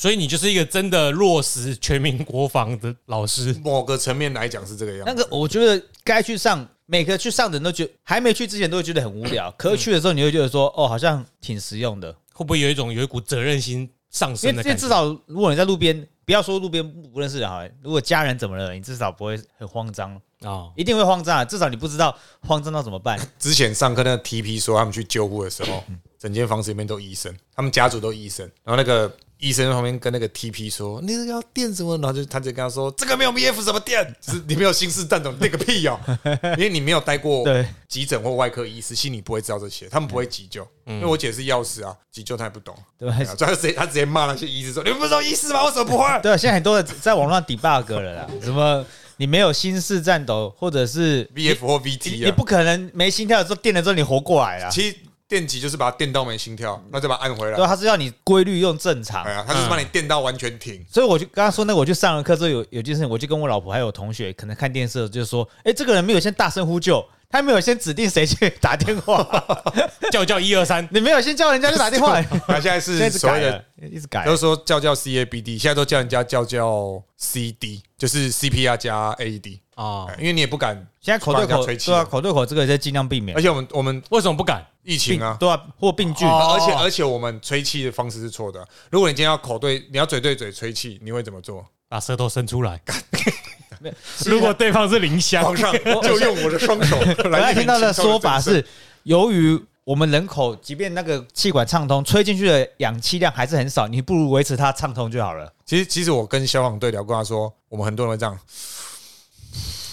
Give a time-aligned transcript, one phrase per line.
[0.00, 3.54] 所以你就是一个真的落实全民国防的老师。
[3.62, 5.04] 某个层面来讲是这个样子。
[5.06, 12.10] 那个我觉得该去上，每个去上的人都觉得还没去之前都会觉得很无聊， 可是去的时候你会觉得说，哦，好像挺实用的。
[12.32, 16.82] 会不会有一种有一股责任心上因升因为至少如果你在路边，不要说路边
[17.12, 21.44] 不认识人好了，如果家人怎么了，你至少不会很慌张，啊，一定会慌张啊。
[21.44, 22.16] 至少你不知道
[22.48, 23.20] 慌张到怎么办。
[23.38, 25.84] 之前上课那个 TP 说他们去救护的时候，
[26.18, 34.14] 整间房子里面都医生，他们家族都医生，然后那个医生旁边跟那个 TP 说：“你这个要电什么？”然后就他就跟他说：“这个没有 BF 什么电？
[34.20, 35.98] 就是你没有新式战斗，电个屁哦！
[36.56, 40.66] 因为你没有待过对急诊或外科医师，心里不会知道这些，他们不会急救。
[40.86, 45.64] 因为我姐是药师啊，急救他也不懂，对所以他直接他直接骂那些医师说：“你们不是都医师吗？
[45.64, 48.84] 为什么不会？”对啊，现在很多人在网络上 debug 了啦， 什么
[49.16, 54.68] 你没有心室战斗，或者是 VF 或 VT 啊，你不可能没心跳的时候电了之后你活过来啊。
[54.70, 54.96] 其实
[55.30, 57.64] 电击就是把它电到没心跳，那再把它按回来对。
[57.64, 59.32] 啊，他是要你规律用正常哎。
[59.32, 60.84] 呀，他就是把你电到完全停。
[60.90, 69.24] 所以我就刚刚说那个，我就上了课之后有有件事情，我就跟我老婆还有同学，可能看电视的就说，哎，这个人没有先大声呼救，他没有先指定谁去打电话，
[70.10, 74.36] 叫叫一二三，你没有先叫人家去打电话，他 现在是所谓的一直改了，一直改都。
[74.36, 79.69] 说叫叫 CABD，现在都叫人家叫叫 CD，就是 CPR 加 AED，啊
[80.08, 84.64] 哎，因为你也不敢，现在口对口对啊，吹气啊口对口这个在尽量避免而且我们我们为什么不敢？
[84.82, 86.26] 疫情啊，对啊，或病菌。
[86.26, 88.66] 哦而且而且我们吹气的方式是错的。
[88.90, 91.64] 如果你今天要口对，你要嘴对嘴吹气，你会怎么做？
[91.88, 92.80] 把舌头伸出来。
[94.26, 98.64] 如果对方是林香，皇上就用我的双手我来刚才听到的说法是，
[99.04, 105.50] 由于我们人口即便那个气管畅通，吹进去的氧气量还是很少，你不如维持它畅通就好了。
[105.64, 108.38] 其实其实我跟消防队聊过，他说我们很多人会这样，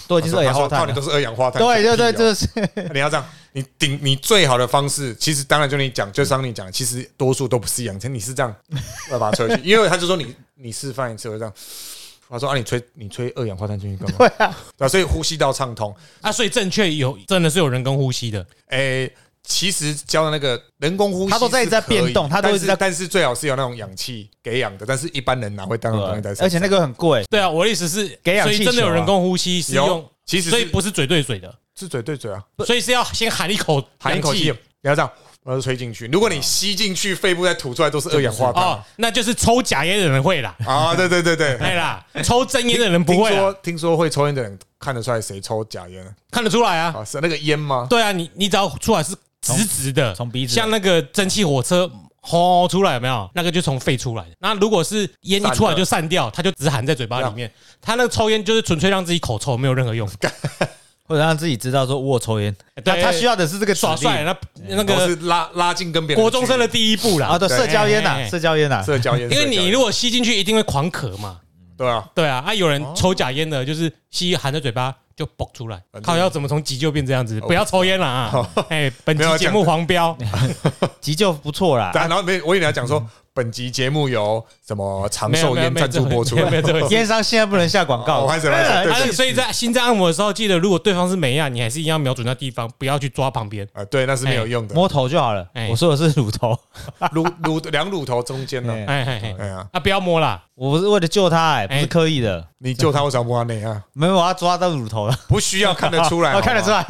[0.08, 1.02] 都已经是二氧化碳了他说靠你都。
[1.02, 2.48] 是二氧化碳，对对对，就是
[2.92, 8.52] 你要这样，你顶你最好的方式，其实当然就你讲，就像你讲，其实多数都不是氧气，你是这样
[9.12, 11.54] 要把它吹去，因为他就说你你示范一次，我就这样。
[12.30, 14.18] 他说啊，你吹你吹二氧化碳进去干嘛？
[14.18, 15.94] 对啊，对啊，所以呼吸道畅通。
[16.20, 19.10] 啊，所以正确有真的是有人工呼吸的，诶、
[19.48, 26.46] 其实教的那个人工呼吸，它都在在变动它都一直在但是最好是有那种氧气给氧的，但是一般人哪会当那种东西在身上？
[26.46, 35.10] 而且那个很贵，对啊，我的意思是给氧气所以真的有人工呼吸是用，其实所以不是嘴对嘴的，是嘴对嘴啊，所以是要先含一口含一口气，氧不要这样，
[35.44, 36.06] 然后吹进去。
[36.08, 40.94] 如果你吸进去，肺部再吐出来都是二氧化碳哦，那就是抽假烟的人会啦，啊！
[40.94, 46.12] 对对对对，对啦，抽真烟的人不会听说啦，听说会抽烟的人看得出来谁抽假烟啊？
[46.30, 46.94] 看得出来啊。
[46.98, 47.86] 啊，是那个烟吗？
[47.88, 51.90] 对啊，你你只要出来是直直的，从鼻子像那个蒸汽火车
[52.20, 53.30] 吼出来有没有？
[53.34, 54.30] 那个就从肺出来的。
[54.40, 57.50] 那如果是烟一出来就散掉，它就只含在嘴巴里面。
[57.80, 60.08] 他那个抽烟就是纯粹让自己口臭，没有任何用。
[61.08, 62.54] 或者让自己知道说我抽烟。
[62.84, 64.36] 他 对他需要的是这个耍帅，那
[64.76, 67.38] 那个是拉拉近跟别人国中生的第一步啦啊，。
[67.38, 71.40] 对，社交烟呐，社交烟呐，社交烟，因为你如果吸进去，一定会狂咳嘛。
[71.78, 75.82] 对啊，对啊，啊，有人抽假烟的，就是吸含在嘴巴就爆出来。
[76.00, 77.40] 靠，要怎么从急救变这样子？
[77.40, 78.48] 不要抽烟了啊！
[78.70, 80.16] 哎，本期节目黄标，
[81.00, 81.90] 急救不错啦。
[81.92, 83.04] 然后没，我以为你要讲说
[83.38, 86.88] 本集节目由什么长寿烟赞助播出没有没有这回事。
[86.92, 93.64] 烟商现在不能下广告哦，拍谁拍谁对啊，所以在心脏按摩的时候，记得如果对方是美亚，你还是一定要瞄准那地方，不要去抓旁边。
[93.74, 95.68] 啊，对，那是没有用的，摸头就好了哎。
[95.70, 96.58] 我说的是乳头，
[97.14, 98.74] 乳乳两乳头中间呢。
[98.88, 100.42] 哎哎哎呀，啊，不要摸啦！
[100.56, 103.80] 我不是为了救他，哎，不哎是刻意的，你救他，为什么摸他内啊？
[103.92, 106.82] 没有，我要抓到乳头了，不需要看得出来， 我看得出来。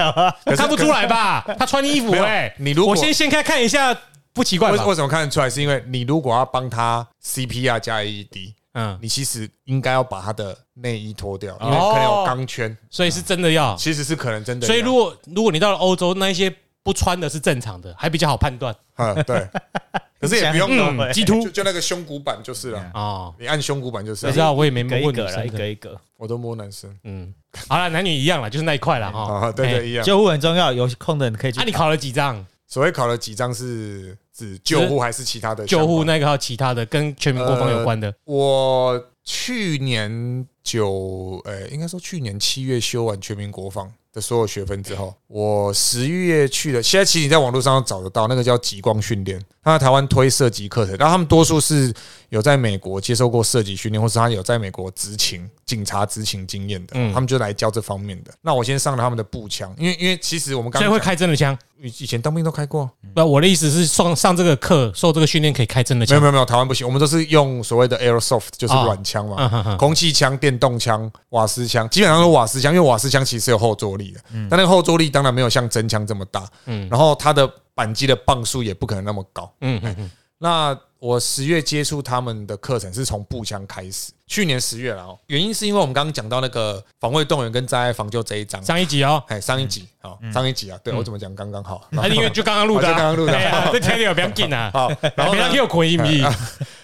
[0.57, 1.45] 看不出来吧？
[1.59, 3.95] 他穿衣服哎，你如果我先掀开看一下，
[4.33, 4.83] 不奇怪吧？
[4.83, 5.49] 为为什么看得出来？
[5.51, 13.75] 是因为你如果要帮他 CPR 加 AED，嗯，你其实应该要把他的内衣脱掉，因为哦可能有钢圈，所以是真的要。
[13.77, 14.67] 其实是可能真的。
[14.67, 19.49] 所以如果如果你到了欧洲，那一些不穿的是正常的，还比较好判断嗯，对，
[20.21, 24.31] 可是也不用嗯嗯，鸡突就就那个胸骨板就是了，哦，你按胸骨板就是了。
[24.31, 25.59] 我知道，我也没一摸过女生一个，一生的。
[25.59, 26.01] 个一个。
[26.17, 27.33] 我都摸男生嗯，
[27.69, 29.47] 好了，男女一样了，就是那一块了哈。
[29.47, 30.05] 啊，对哎对一样。
[30.05, 31.65] 救护很重要，有空的你可以去啊，。
[31.65, 32.45] 你考了几张？
[32.69, 35.87] 所谓考了几张是指救护还是其他的救？
[35.87, 38.15] 护那个还有其他的跟全民国防有关的。
[38.25, 46.83] 我去年九，呃，应该说去年七月修完全民国防的所有学分之后，我十一月去了。
[46.83, 51.93] 现在其实你在网络上找得到，那个叫极光训练，他在台湾推射击课程，然后他们多数是
[52.31, 58.33] 有在美国接受过射击训练，或是他有在美国执勤、警察执勤经验的，嗯他们就来教这方面的。
[58.43, 61.57] 那我先上了他们的步枪，因为因为其实我们刚所以会开真的枪？
[61.81, 66.15] 以以前当兵都开过，不，我的意思是上上这个课，受这个训练可以开真的枪。
[66.15, 69.77] 没有没有没有，台湾不行，我们都是用所谓的 airsoft，就是哦软枪嘛。
[69.79, 74.21] 空气枪、电动枪、瓦斯枪，基本上都是瓦斯枪，因为瓦斯枪其实是有后坐力的，
[74.51, 79.49] 但那个后坐力当然没有像真枪这么大，嗯然后它的扳机的磅数也不可能那么高。
[79.61, 85.17] 嗯嗯嗯，那我十月接触他们的课程是从步枪开始，去年十月了哦。
[85.29, 91.87] 原因是因为我们刚刚讲到那个防卫动员跟灾害防救这一章，上一集哦，哎，上一集好，上一集啊，对我怎么讲刚刚好。
[91.91, 93.33] 那因为就刚刚录的刚刚录的。
[93.71, 95.39] 这天有不要紧啊， 好，然后呢？
[95.39, 96.21] 别让给我捆一米，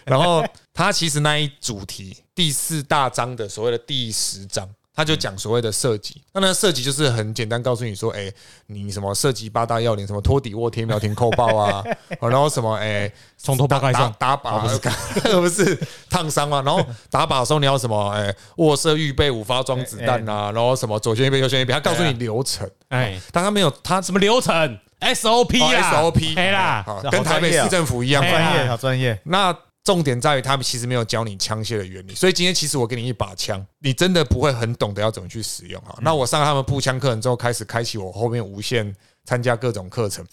[0.05, 6.23] 然后他其实那一主题第四大章的所谓的第十章，他就讲所谓的射击。
[6.33, 8.33] 那那个射击就是很简单告诉你说，哎，
[8.67, 11.85] 你什么射击八大要领，什么托底卧贴瞄停扣爆啊，
[12.21, 14.81] 哦 然后什么哎从头八打开上，打靶不是
[15.25, 16.63] 那个 不是烫伤啊？
[16.65, 18.11] 然后打靶的时候你要什么？
[18.13, 28.23] 哎，卧射预备五发装子弹啊，然后什么左旋预备右旋预备，他告诉你流程，哎，但他没有他什么流程 SOP 哦啦 SOP 哎啦，好这好跟台北市政府一样。
[28.23, 29.21] 专业，好专业。
[29.25, 29.55] 那
[29.85, 35.95] 重点在于他们其实没有教你枪械的原理，所以今天其实我给你一把枪，你真的不会很懂得要怎么去使用啊。
[36.01, 40.27] 那我上了他们步枪课程之后，开始开启我后面无限参加各种课程。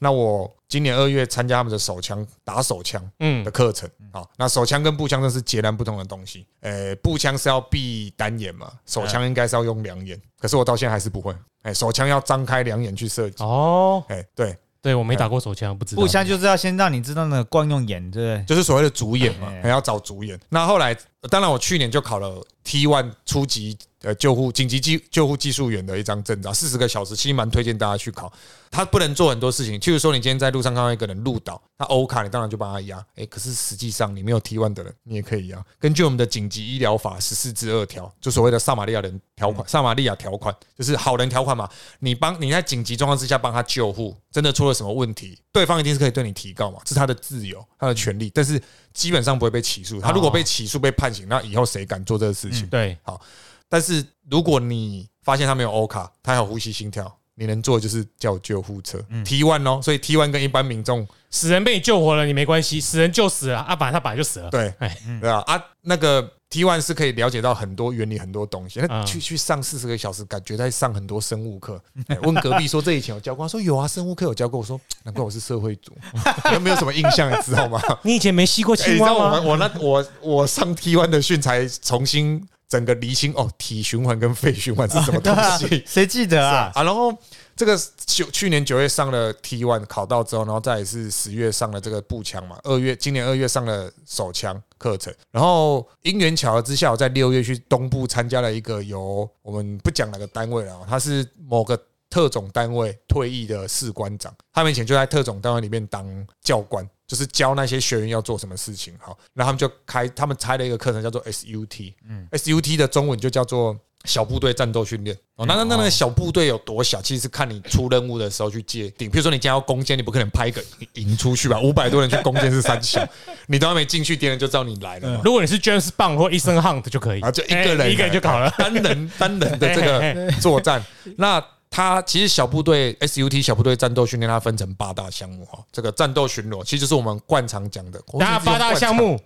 [0.00, 6.46] 那我今年二月参加他们的手枪打手枪嗯的课程啊，那手枪跟步枪这是截然不同的东西。
[6.60, 11.34] 呃，步枪是要闭单眼嘛，手枪应该是要用两眼，可是我到现在还是不会。
[11.62, 13.42] 哎，手枪要张开两眼去射击。
[13.42, 18.44] 哦，哎，对，对我没打过手枪，不知道步枪就是要先让你知道那个惯用眼，对不对？
[18.44, 20.38] 就是所谓的主演嘛哎，还要找主演。
[20.48, 20.96] 那后来，
[21.30, 28.32] 当然我去年就考了 T one 初级呃救护紧急技救护技术员的一张证照，四十个小时，其实蛮推荐大家去考。
[28.70, 33.04] 他不能做很多事情，譬如说你今天在路上看到一个人路倒，他欧卡，你当然就帮他压。
[33.16, 35.64] 哎，可是实际上你没有 T one 的人，你也可以压。
[35.80, 41.68] 根据我们的紧急医疗法十四之二条，就所谓的撒玛利亚人条款，撒玛利亚条款就是好人条款嘛。
[41.98, 48.60] 你帮你在紧急状况之下帮他救护，真的出了什么问题，对方一定是可以对你提告嘛，是他的自由，他的权利，但是
[48.98, 50.00] 基本上不会被起诉。
[50.00, 52.66] 他如果被起诉被判刑，那以后谁敢做这个事情？
[52.66, 53.20] 对，好
[53.68, 64.74] 但是如果你发现他没有欧卡，他还有呼吸心跳，你能做的就是叫救护车 T one 哦，所以 T one 跟一般民众死人被你救活了，你没关系，死人就死了，啊，本来他本来就死了，对。
[64.80, 71.80] 哎，对啊啊那个 T one 是可以了解到很多原理很多东西，那嗯去去上四十个小时，感觉在上很多生物课。
[72.06, 74.58] 哎问隔壁说这以前有教过，他说有啊，生物课有教过。
[74.58, 75.92] 我说难怪我是社会组，
[76.54, 77.80] 有没有什么印象，你知道吗？
[78.02, 79.46] 你以前没吸过欸你青蛙吗知道我们？
[79.46, 86.72] 我那我我上 T one 的训才重新整个厘清哦，体循环跟肺循环是什么东西 谁记得啊？
[86.74, 86.82] 啊？
[86.82, 87.12] 然后
[87.58, 87.76] 这个
[88.06, 101.76] 九去年九月上了 T one 考到之后，然后再来是十月上了这个步枪嘛，二月今年二月上了手枪课程，然后因缘巧合之下，我在六月去东部参加了一个由我们不讲哪个单位了哦，他是某个。
[102.10, 108.94] 特种单位退役的士官长，他们以前就在特种单位里面当教官，就是教那些学员要做什么事情。
[108.98, 115.16] 好，然后他们就开，他们开了一个课程叫做 SUT，嗯，SUT 的中文就叫做小部队战斗训练。
[115.36, 119.10] 哦，那那那那个小部队有多小，其实是看你出任务的时候去界定。
[119.10, 120.62] 比如说你今天要攻坚，你不可能派一个
[120.94, 121.60] 营出去吧？
[121.60, 123.06] 五百多人去攻坚是三小，
[123.46, 125.20] 你都还没进去，敌人就知道你来了嘛。
[125.24, 128.52] 如果你是 James Bond 或 Ethan Hunt 就可以，啊，就一个人，哎一个人就搞了。
[128.58, 130.84] 单人单人的这个 作战。
[131.16, 135.58] 那它其实小部队 SUT 小部队战斗训练，它分成八大项目哈。
[135.70, 138.00] 这个战斗巡逻其实就是我们惯常讲的。
[138.12, 139.20] 等下八大项目，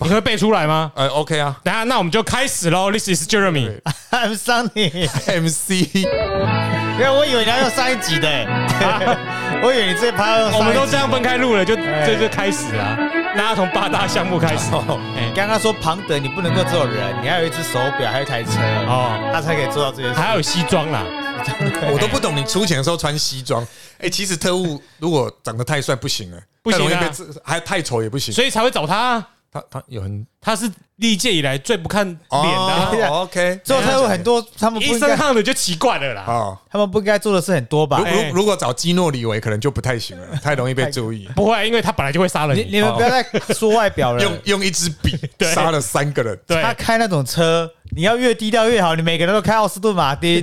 [0.00, 0.92] 你会背出来吗？
[0.94, 2.90] 呃，OK 啊等下，那我们就开始喽。
[2.90, 12.98] This is Jeremy，I'm Sunny，，MC 因为我以为你要用上一集的，欸 我以为你这趴要用上一集我们都这样分开录了，就这就开始啊。
[13.34, 15.00] 那要从八大项目开始 哦
[15.34, 18.50] 刚刚说庞德，你不能够只有人，你还有一只手表，还有一台车，
[18.86, 20.14] 哦，他才可以做到这些事。
[20.14, 21.04] 还有西装啦，
[21.90, 23.66] 我都不懂你出钱的时候穿西装。
[23.98, 27.10] 哎，其实特务如果长得太帅不行了，不行啊
[27.42, 28.34] 还太丑也不行。
[28.34, 29.28] 所以才会找他啊。
[29.52, 32.90] 他他有很他是历届以来最不看脸的啊。
[33.10, 36.22] 哦 OK 之后他有很多，他们不应 Ethan 该，Hunt 就奇怪了啦。
[36.22, 36.58] 啊。
[36.70, 38.04] 他们不应该做的事很多吧如？
[38.04, 41.28] 哎如如果找基诺里维，可能就不太行了， 太容易被注意。
[41.36, 42.80] 不会，因为他本来就会杀人你你。
[42.80, 43.22] 们不要再
[43.54, 44.32] 说外表了 用。
[44.44, 46.38] 用一支笔 对杀了三个人。
[46.46, 48.94] 对他开那种车，你要越低调越好。
[48.94, 50.42] 你每个人都开奥斯顿马丁，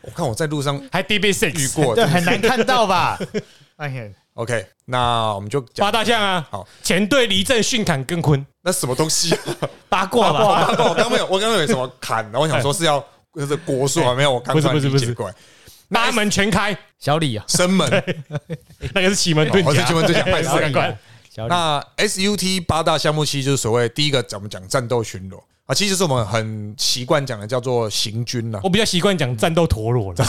[0.00, 3.18] 我看我在路上还 DB 遇 Six 过，对，很难看到吧？
[3.76, 6.44] 哎呀，OK，那我们就八大将啊。
[6.50, 9.38] 好，前队离阵训砍跟坤，那什么东西啊？
[9.88, 10.74] 八卦吧？
[10.88, 12.98] 我刚没有，我刚刚有什么砍，然后我想说是要
[13.32, 15.34] 就是国术啊，没有，我刚不是不是不是理解过来。
[15.88, 17.88] 八门全开，小李啊，生门，
[18.92, 19.68] 那个是奇门遁甲。
[19.68, 20.98] 我是奇门遁甲派然后赶快。
[21.30, 30.26] 小李，那 SUT 八大项目其实就是所谓第一个，咱们讲战斗巡逻啊，其实就是我们很习惯讲的叫做行军呐我，比较习惯讲战斗陀螺了。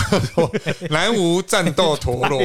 [0.89, 2.41] 南无战斗陀螺。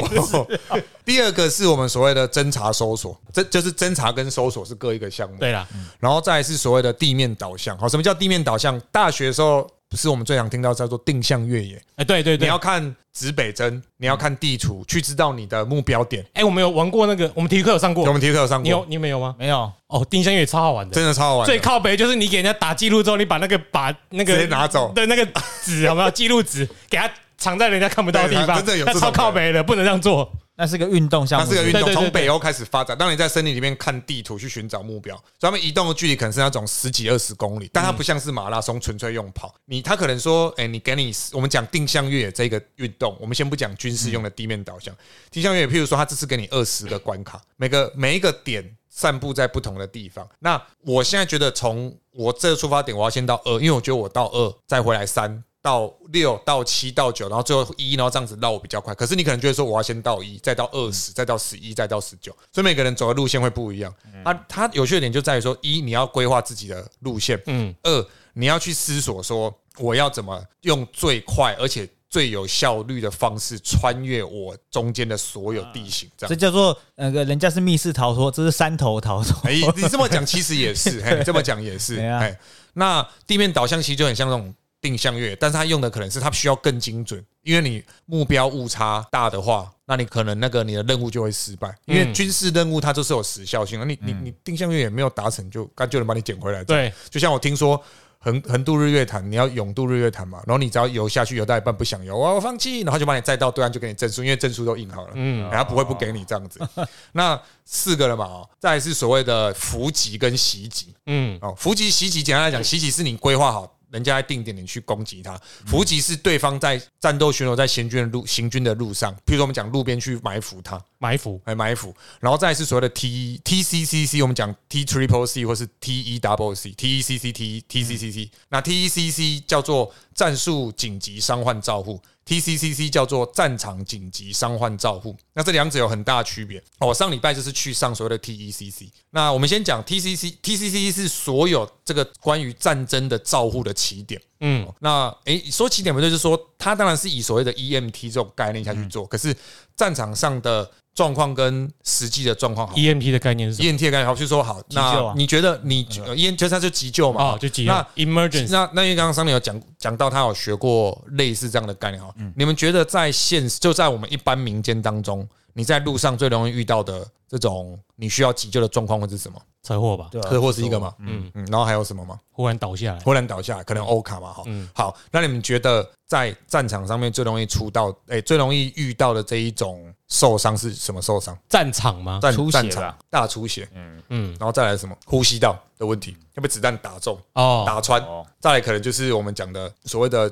[1.07, 5.37] 第二个是我们所谓的侦查搜索，这就是侦查跟搜索是各一个项目。
[5.39, 5.65] 对啦，
[6.01, 7.79] 然后再来是所谓的地面导向。
[7.79, 8.81] 好，什么叫地面导向？
[8.91, 11.81] 大学的时候不是我们最常听到叫做定向越野。
[11.97, 16.25] 哎，对对对，你要看指北针，你要看地图，去知道你的目标点。
[16.35, 19.35] 哎，我们有玩过那个，我们体育课有上过，我们体育课有上过，你有你们有吗？
[19.39, 21.47] 没有哦，定向越野超好玩的，真的超好玩。
[21.47, 25.27] 最靠北就是你给人家打记录之后，你把那个把那个直接拿走 的那个
[25.65, 30.31] 纸有没有记录纸给他藏在人家看不到的地方，真的有超靠北的，不能这样做。
[30.61, 32.97] 那是个运动项目，它是个运动，从北欧开始发展。
[32.97, 39.55] 当你在森林里面看地图去寻找目标，所以他们移动的距离可能是那种十几二十公里，但它不像是马拉松纯粹用跑。
[39.65, 44.95] 你他可能说，哎，你给你我们讲定向越野这个运动，我们先不讲军事用的地面导向，
[45.31, 50.29] 定向越野，譬如说他这次给你二十个关卡，每个每一个点散布在不同的地方。
[50.41, 55.43] 那我现在觉得从我这个出发点，我要先到二，因为我觉得我到二再回来三。
[55.63, 58.95] 到六到七到九，然后最后一，然后这样子绕比较快。
[58.95, 63.95] 可是你可能觉得说，我要先到一，再到二十，再到十一，再到十九，所以每个人走的路线会不一样。
[64.25, 76.11] 啊，它有趣的点就在于说，一你要规划自己的路线，嗯，二你要去思索说，我要怎么用最快而且最有效率的方式穿越我中间的所有地形。
[76.17, 79.39] 这样，这叫做那个人家是密室逃脱，这是山头逃脱。
[79.43, 82.39] 哎，你这么讲其实也是，嘿，这么讲也是， 哎，
[82.73, 84.55] 那地面导向其实就很像那种。
[84.81, 96.65] 定向越野，但是他用的可能是他需要更精准，因为你目标误差大的话，那你可能那个你的任务就会失败，因为军事任务它就是有时效性的，你你你定向越野没有达成，就干就能把你捡回来。
[96.65, 97.83] 对，就像我听说
[98.19, 106.61] 横横渡日月潭，你要永渡日月潭嘛，然后你只要游下去游到一半不想游，我放弃，然后就把你载到对岸就给你证书，因为证书都印好了，嗯，然后不会不给你这样子。
[107.13, 113.77] 那四个了嘛，哦再是所谓的伏击跟袭击，嗯，哦，伏击袭击简单来讲，袭击是你规划好。
[113.91, 115.41] 人家在定点，你去攻击他。
[115.67, 127.03] 伏击是对方在战斗巡逻在行军的路行军的路上，譬如说我们讲路边去埋伏他，埋伏还埋伏，然后再是所谓的 T T C C C，我们讲 T Triple C 或是 T E Double C T E
[127.03, 132.01] C C T T C C C，那 T E C C 叫做战术紧急伤患照护。
[132.27, 136.63] TCCC 叫做战场紧急伤患照护，那这两者有很大的区别。
[136.79, 138.89] 我上礼拜就是去上所谓的 TECC。
[139.11, 144.21] 那我们先讲 TCC，TCC 是所有这个关于战争的照护的起点。
[144.41, 149.35] 嗯，那诶，说起点不对，就是说他当然是以所谓的 EMT 这种概念下去做，可是
[149.77, 150.71] 战场上的。
[150.93, 157.23] 状况跟实际的状况好，EMT 的概念是 EMT 的概念好，就说好，那你觉得你 EMT 就它就急救嘛？
[157.23, 157.71] 哦，就急救。
[157.71, 162.13] 那 emergency，那那因为刚刚桑尼有讲讲到，他有学过类似这样的概念哈。
[162.35, 169.41] 你们觉得在现实就在我们一般民间当中，你在路上最容易遇到的这种你需要急救的状况会是什么？
[169.63, 170.95] 车祸吧，车祸是一个嘛？
[171.01, 172.19] 嗯嗯，然后还有什么吗？
[172.33, 174.33] 忽然倒下来，忽然倒下来，可能欧卡嘛？
[174.33, 179.93] 哈，好，那你们觉得在战场上面最容易出到，哎，最容易遇到的这一种？
[180.11, 181.37] 受伤是什么受伤？
[181.49, 182.19] 战场吗？
[182.21, 184.95] 战战场大出血，嗯嗯，然后再来什么？
[185.07, 188.05] 呼吸道的问题，要被子弹打中哦，打穿。
[188.41, 190.31] 再来可能就是我们讲的所谓的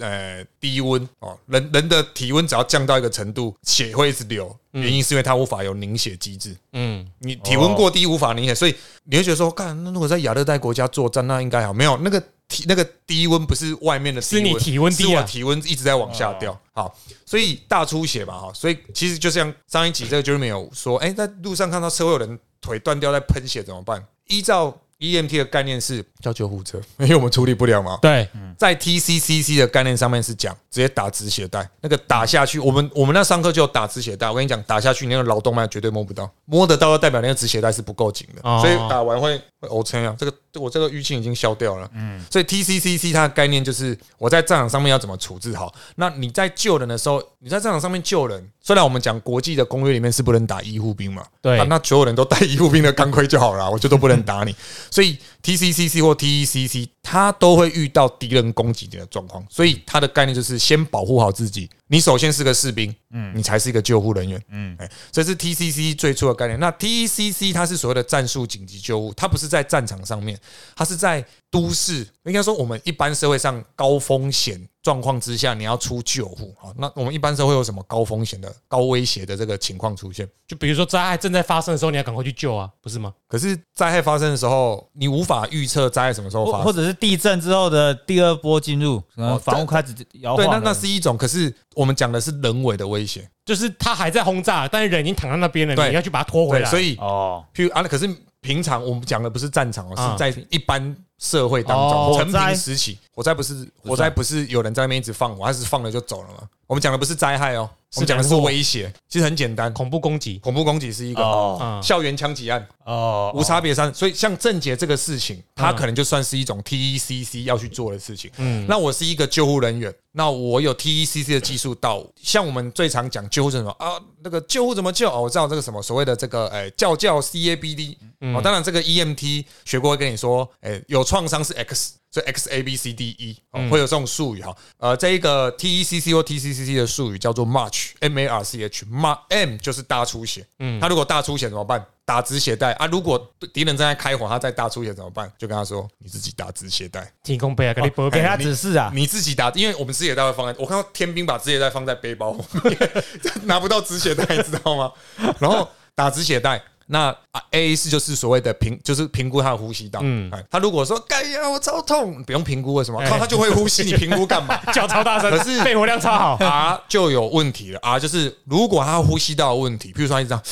[0.00, 6.56] 呃低温哦，人人的体温只要降到一个程度，血会一直流，原因是因为它无法有凝血机制。
[6.72, 12.22] 嗯，你体温过低无法凝血，所以你会觉得说，干那如果在亚热带国家作战，那应该好没有那个。
[12.50, 16.58] 体那个低温不是外面的，是你体温低啊，体温一直在往下掉。
[16.72, 24.04] 好，所以大出血嘛，哈，所以其实就像上一集这个 Jeremy 有说，哎，在路上看到车祸有人腿断掉在喷血怎么办？
[24.26, 27.98] 依照 EMT 的概念是叫救护车，因为我们处理不了嘛。
[28.02, 28.28] 对，
[28.58, 34.28] 在 TCCC 的概念上面是讲直接打止血带，那个打下去，我们我们那上课就有打止血带。
[34.28, 40.16] 我跟你讲，打下去你那个脑动脉绝对摸不到，摸得到，代表那个止血带是不够紧的，所以打完会会 O 撑啊。
[40.18, 41.88] 这个我这个淤青已经消掉了。
[41.94, 45.72] 嗯，所以 TCCC 它的概念就是我在战场上面要怎么处置好。
[45.96, 54.54] 那你在救人的时候，你在战场上面救人，虽然我们讲国际的公约里面是不能打医护兵嘛，对，那所有人都带 医护兵的钢盔就好了，我就都不能打你。
[54.90, 61.68] 所以 TCCC 或 TECC 它都会遇到敌人攻击你的状况，所以它的概念就是先保护好自己。
[61.86, 66.60] 你首先是个士兵，嗯，你才是一个救护人员，嗯，哎，这是 TCC 最初的概念。
[66.60, 70.38] 那 TECC 它是所谓的战术紧急救护，它不是在战场上面，
[70.76, 76.72] 它是在都市，应该说我们一般社会上高风险状况之下，你要出救护啊。
[76.76, 80.28] 那我们一般是会有什么高风险的、高威胁的这个情况出现？
[80.46, 83.12] 就比如说灾害正在发生的时候，你要赶快去救啊，不是吗？
[83.28, 89.02] 可是灾害发生的时候，你无法预测灾害什么时候发生，或者是地震之后的第二波进入，
[89.42, 90.44] 房屋开始摇晃。
[90.44, 91.54] 对，那那是一种，可是。
[91.76, 96.68] 我们讲的是人为的威胁，就是他还在轰炸，但是人已经躺在那边了，你要去把他拖回来。
[96.68, 102.46] 所以哦，譬如啊，可是平常我们讲的不是战场哦，是在一般社会当哦中，成火灾。
[102.48, 106.48] 平时期，火灾不是火灾不是有人在那边一直放火，还是放了就走了吗？
[106.66, 118.30] 我们讲的不是灾害哦，我们讲的是威胁，其实很简单，恐怖攻击，恐怖攻击是一个校园枪击案，哦无差别杀，所以像郑杰这个事情，他嗯可能就算是一种 TECC 要去做的事情。
[118.36, 123.70] 嗯，那我是一个救护人员，那我有 TECC 的技术到，像我们最常讲救护是什么？
[123.80, 124.00] 啊？
[124.22, 125.10] 那个救护怎么救？
[125.10, 127.96] 哦，我知道这个什么所谓的这个哎叫叫 CABD
[128.32, 131.94] 哦，当然这个 EMT 学过会跟你说，哎有创伤是 X。
[132.12, 136.66] 所以 X A B C D E 哦，会有这种术语哈，呃，这一个 T E C C 或 T C C
[136.66, 141.86] C 的术语叫做 March M A R C H M M 就是大出血，嗯，他如果大出血怎么办？
[142.04, 142.86] 打止血带啊！
[142.86, 143.16] 如果
[143.54, 145.32] 敌人正在开火，他再大出血怎么办？
[145.38, 152.76] 就跟他说：“你自己打止血带，提供背啊，给你波给他指示啊，你自己打，因为我们止血带会放在，我看到天兵把止血带放在背包后面，
[153.46, 154.92] 拿不到止血带，你知道吗？
[155.38, 156.60] 然后打止血带。
[156.92, 160.00] 那啊 A 是就是所谓的评，就是评估他的呼吸道。
[160.02, 163.00] 嗯，他如果说“盖呀，我超痛”，不用评估为什么？
[163.08, 164.56] 靠，他就会呼吸，你评估干嘛？
[164.74, 167.78] 叫超大声，可是肺活量超好，啊就有问题了。
[167.80, 170.42] 啊就是如果他呼吸道有问题，比如说他一直这样，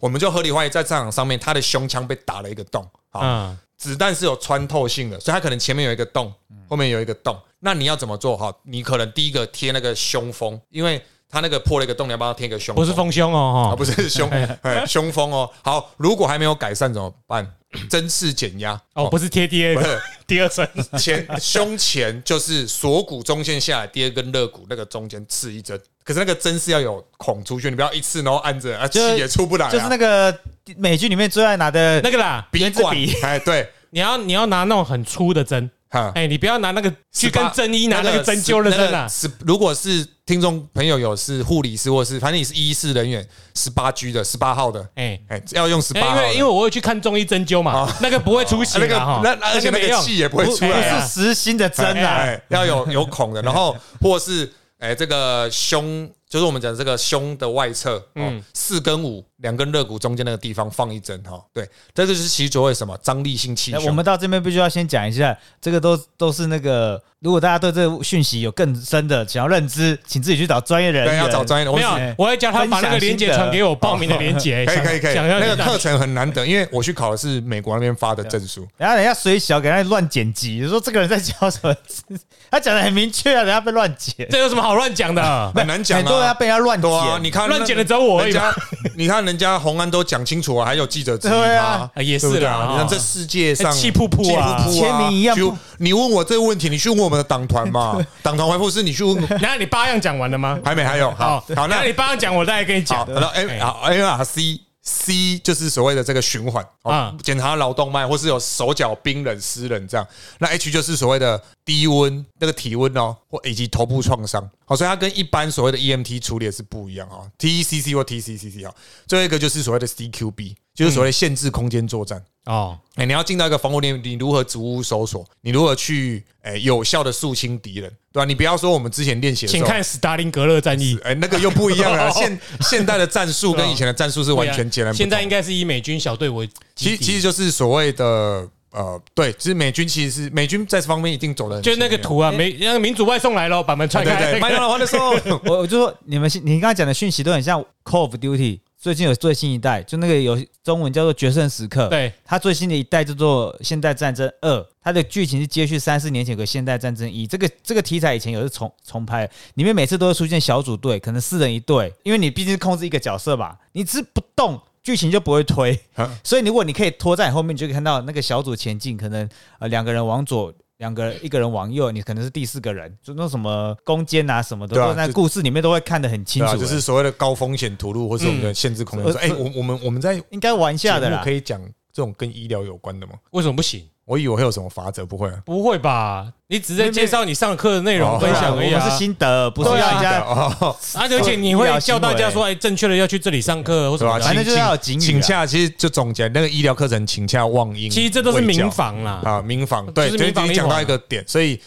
[0.00, 6.32] 我们就合理怀疑在战场上面他的胸腔被打了一个洞，好，嗯，子弹是有穿透性的，所以他可能前面有一个洞，
[6.68, 7.38] 后面有一个洞。
[7.60, 8.36] 那你要怎么做？
[8.36, 14.28] 哈，你可能第一个贴那个胸封，因为他那个破了一个洞，你要帮他贴一个胸，不是丰胸哦，啊，哈，不是胸，
[14.62, 15.50] 哎胸封哦。
[15.62, 17.46] 好，如果还没有改善怎么办？
[17.90, 18.80] 针刺减压。
[18.94, 20.00] 哦，不是贴第二个不是。
[20.26, 20.68] 第二针，
[20.98, 30.36] 前胸前就是锁骨中线下来第二根肋骨那个中间刺一针，可是那个针是要有孔出去，你不要一次然后按着啊气也出不来啊，就是那个
[30.76, 36.12] 美剧里面最爱拿的那个啦，鼻管原子笔，哎对， 你要你要拿那种很粗的针，哈。
[36.14, 45.20] 哎，你不要拿那个去跟18针医拿那个针灸的针啊，是如果是听众朋友有是护理师或是反正你是医师人员，十八 G 的十八号的，哎。
[45.28, 71.22] 哎，要用十哎八号，因为因为我会去看中医针灸嘛，那个不会出血那个那那而且那没用，个气也不会出不来啊，是实心的针啊，哎，要有有孔的，然后或是哎这个胸，就是我们讲这个胸的外侧，嗯，四跟五两根肋骨中间那个地方放一针哈，对，这个就是其实所谓什么张力性气胸，哎我们到这边必须要先讲一下，这个都都是那个，如果大家对这个讯息有更深的想要认知，请自己去找专业人对员。
[71.22, 78.66] 要找专业的，我没有，我会叫他把那个链接传给我报名的链接，可以可以可以，那个课程很难得，因为我去考的是美国那边发的证书。
[78.76, 81.74] 然后人家水小给他乱剪辑，就说这个人在教什么？
[82.50, 85.52] 他讲的很明确啊，人家被乱剪，这有什么好乱讲的？
[85.54, 86.34] 很难讲很多人啊要。
[86.34, 87.24] 被人家乱对啊，剪。
[87.24, 88.54] 你看乱剪的只有我而已人家，
[88.96, 92.56] 你看人家红安都讲清楚了，还有记者质疑他对啊，啊也对不对啊？
[92.56, 97.96] 是啦，你看这世界上气噗噗啊气噗噗签名一样就你问我这个问题，你去问我们的党团嘛？
[98.22, 100.58] 党团回复是你去问，然后你八样讲完了吗？
[100.64, 103.14] 还没还有好好那那你八样讲，我再来跟你好，讲。
[103.14, 110.06] 然后 M 好 N R C C 就是所谓的这个循环啊啊，检查脑动脉或是有手脚冰冷、湿冷这样。
[110.38, 114.48] 那 H 就是所谓的低温那个体温哦，或以及头部创伤。
[114.64, 117.28] 好，所以它跟一般所谓的 EMT 处理的是不一样哦。
[117.38, 118.74] TECC 或 TCCC 哈，
[119.06, 122.24] 最后一个就是所谓的 CQB，就是所谓限制空间作战。
[122.44, 125.24] 哦，哎、你要进到一个防火链，你如何逐屋搜索？
[125.40, 132.08] 你如何去哎、有效的肃清敌人，对吧、你不要说我们之前练习请看斯大林格勒战役，哎、那个又不一样了。
[132.14, 134.98] 现现代的战术跟以前的战术是完全截然不同。
[134.98, 145.12] 现在应该是以美军小队为其实其实就是所谓的呃，对，其实美军其实是美军在这方面一定走的，就那个图啊，美那个民主外送来了，把门踹开对对，麦当劳的时候，
[145.46, 164.60] 我我就说你们你刚才讲的讯息都很像 Call of Duty，最近有最新一代，就那个有中文叫做《决胜时刻》，对，它最新的一代叫做《现代战争二》，它的剧情是接续三四年前的《现代战争一》，这个这个题材以前有是重重拍，里面每次都会出现小组队，可能四人一队，因为你毕竟是控制一个角色吧，你只不动。
[164.86, 179.10] 剧情就不会推啊， 所以如果你可以拖在你后面，你就可以看到那个小组前进，可能呃两个人往左，两个人一个人往右，你可能是第四个人，就那什么攻坚啊什么的，对啊都在故事里面都会看得很清楚了，就是所谓的高风险土路，或是我们的限制空间。
[179.10, 181.32] 嗯说，哎，我我们我们在应该玩一下的啦可。
[181.32, 181.60] 以讲
[181.92, 183.14] 这种跟医疗有关的吗？
[183.32, 183.84] 为什么不行？
[184.06, 185.34] 我以为会有什么法则，不会啊。
[185.44, 186.28] 不会吧？
[186.46, 188.96] 你只是在介绍你上课的内容哦分享而已啊我是。
[188.96, 194.18] 心得，不是要人家哦，啊，而且你会叫大家说，哎，正确的要去这里上课或什么对吧？
[194.20, 194.24] 的。
[194.24, 197.90] 反正就是要请假，其实就总结那个医疗课程，请假望英。
[197.90, 199.20] 其实这都是民房啦。
[199.24, 201.60] 啊，民房对，就是民防你讲到一个点，所以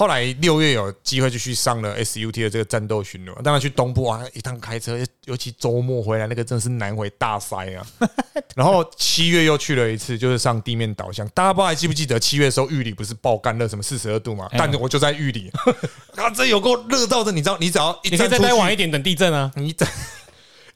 [0.00, 7.86] 后来六月有机会就去上了 SUT 的这个战斗巡逻，当然去东部啊，一趟开车，尤其周末回来那个真的是南回大塞啊。
[8.56, 11.28] 然后七月又去了一次，就是上地面导向。
[11.34, 14.48] 大家不知道还记不记得七月的时候玉里不是爆干热，什么四十二度嘛？
[14.52, 15.52] 哎但我就在玉里，
[16.16, 19.52] 啊，这有够热到的，你知道，你只要一你可以再待晚一点等地震啊。
[19.54, 19.86] 你站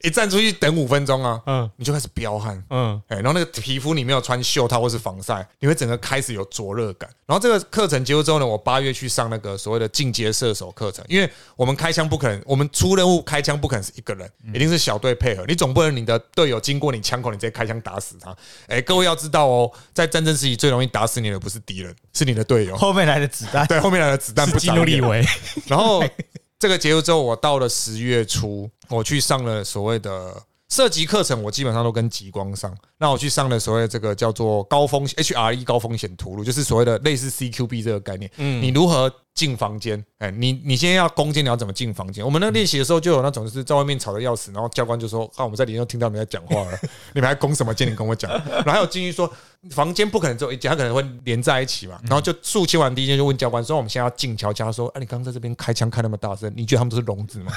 [0.05, 2.63] 一站出去等五分钟啊，嗯你就开始飙汗。
[2.69, 7.09] 嗯，哎，然后那个皮肤你没有穿袖套或是防晒，你会整个开始有灼热感。
[7.25, 15.43] 然后这个课程结束之后呢，我八月去上那个所谓的进阶射手课程，因为我们开枪不可能，我们出任务开枪不可能是一个人，一定是小队配合。
[15.47, 18.35] 你总不能你的队友经过你枪口，你直接开枪打死他。
[18.67, 22.77] 哎，各位要知道哦，在战争时期最容易打死你的不是敌人，是你的队友。
[22.77, 25.09] 后面来的子弹，对，后面来的子弹不基努里长眼。
[25.09, 25.27] 维，
[25.65, 26.03] 然后
[26.57, 32.75] 这个结束之后，我到了十月初，我去上了所谓的射击课程，我基本上都跟极光上。
[32.97, 38.29] 那我去上了所谓这个叫做高风险 HRE 高风险屠戮，就是所谓的类似 CQB 这个概念。
[38.37, 40.01] 嗯，你如何进房间？
[40.19, 42.23] 哎，你你今天要攻坚，你要怎么进房间？
[42.23, 46.79] 我们那练习的时候就有那种就是在外面吵得要死，然后教官就说：“啊，我们在里面都听到你们在讲话了，
[47.13, 47.91] 你们还攻什么坚？
[47.91, 49.29] 你跟我讲。”然后还有进去说，
[49.71, 51.99] 房间不可能只有一间，它可能会连在一起嘛。
[52.03, 57.51] 然后就肃清完第一间，就问教官说：“我们现在要静悄悄。”说：“哎，你刚刚在这边开枪开那么大声，你觉得他们都是聋子吗？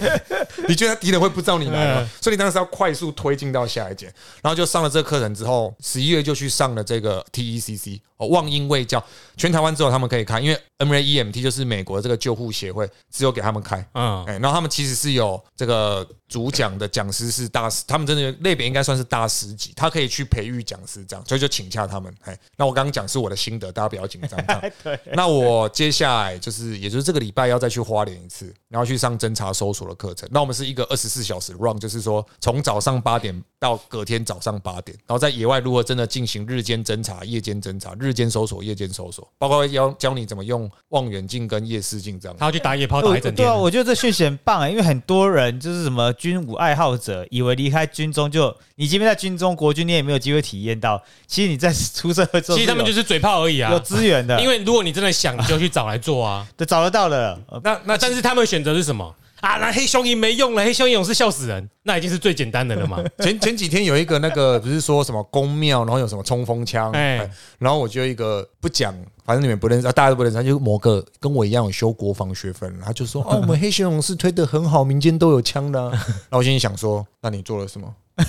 [0.68, 2.10] 你觉得敌人会不知道你来吗？
[2.20, 9.00] 所以你当时要快速推进到下一间，然后就上了这个课程之后，十一月就去上了这个 TECC 哦，望音卫教，
[9.36, 13.86] 全台湾只有他们可以看，因为 MREMT 就是美国这个救护协会，只有给他们开。
[13.94, 22.12] 嗯，哎，然后他们其实是有这个主讲的讲师是大师，他们真的类别应该算是大师级，他可以去培育讲师这样，所以就请下他们。
[22.22, 24.44] 哎，那我刚刚讲是我的心得，大家不要紧张。
[24.82, 30.28] 对，那我接下来就是，也就是这个礼拜要再去花莲一次，然后去上侦查搜索的课程。
[30.32, 42.36] 那我们是一个二十四小时 run，就是说从早上八点到隔天早上八点，然后在野外如何真的进行日间侦查、夜间侦查、日间搜索、夜间搜索，包括要教你怎么用望远镜跟夜视镜这样。
[42.38, 51.02] 他要去打野炮打一整天对啊，我觉得这讯息很棒啊，因为很多人就是什么军武爱好者，以为离开军中就你即便在军中国军，你也没有机会体验到。
[51.26, 53.80] 其实你在出社会之后，其实他们就是是嘴炮而已啊有啊。
[53.80, 56.46] 资源的，因为如果你真的想，你就去找来做啊。
[56.56, 57.38] 对找得到的。
[57.48, 59.58] 呃那那但是他们选择是什么啊？
[59.58, 63.02] 那黑熊营没用了，黑熊营勇士笑死人，那已经是最简单的了嘛。
[63.18, 77.94] 前前几天有一个那个不是说什么宫庙，然后有什么冲锋枪，哎哎，然后我就一个不讲，反正你们不认识，啊大家都不认识，他就某个跟我一样有修国防学分，他就说哦，我们黑熊勇士推的很好，民间都有枪的啊、然后我心里想说，那你做了什么？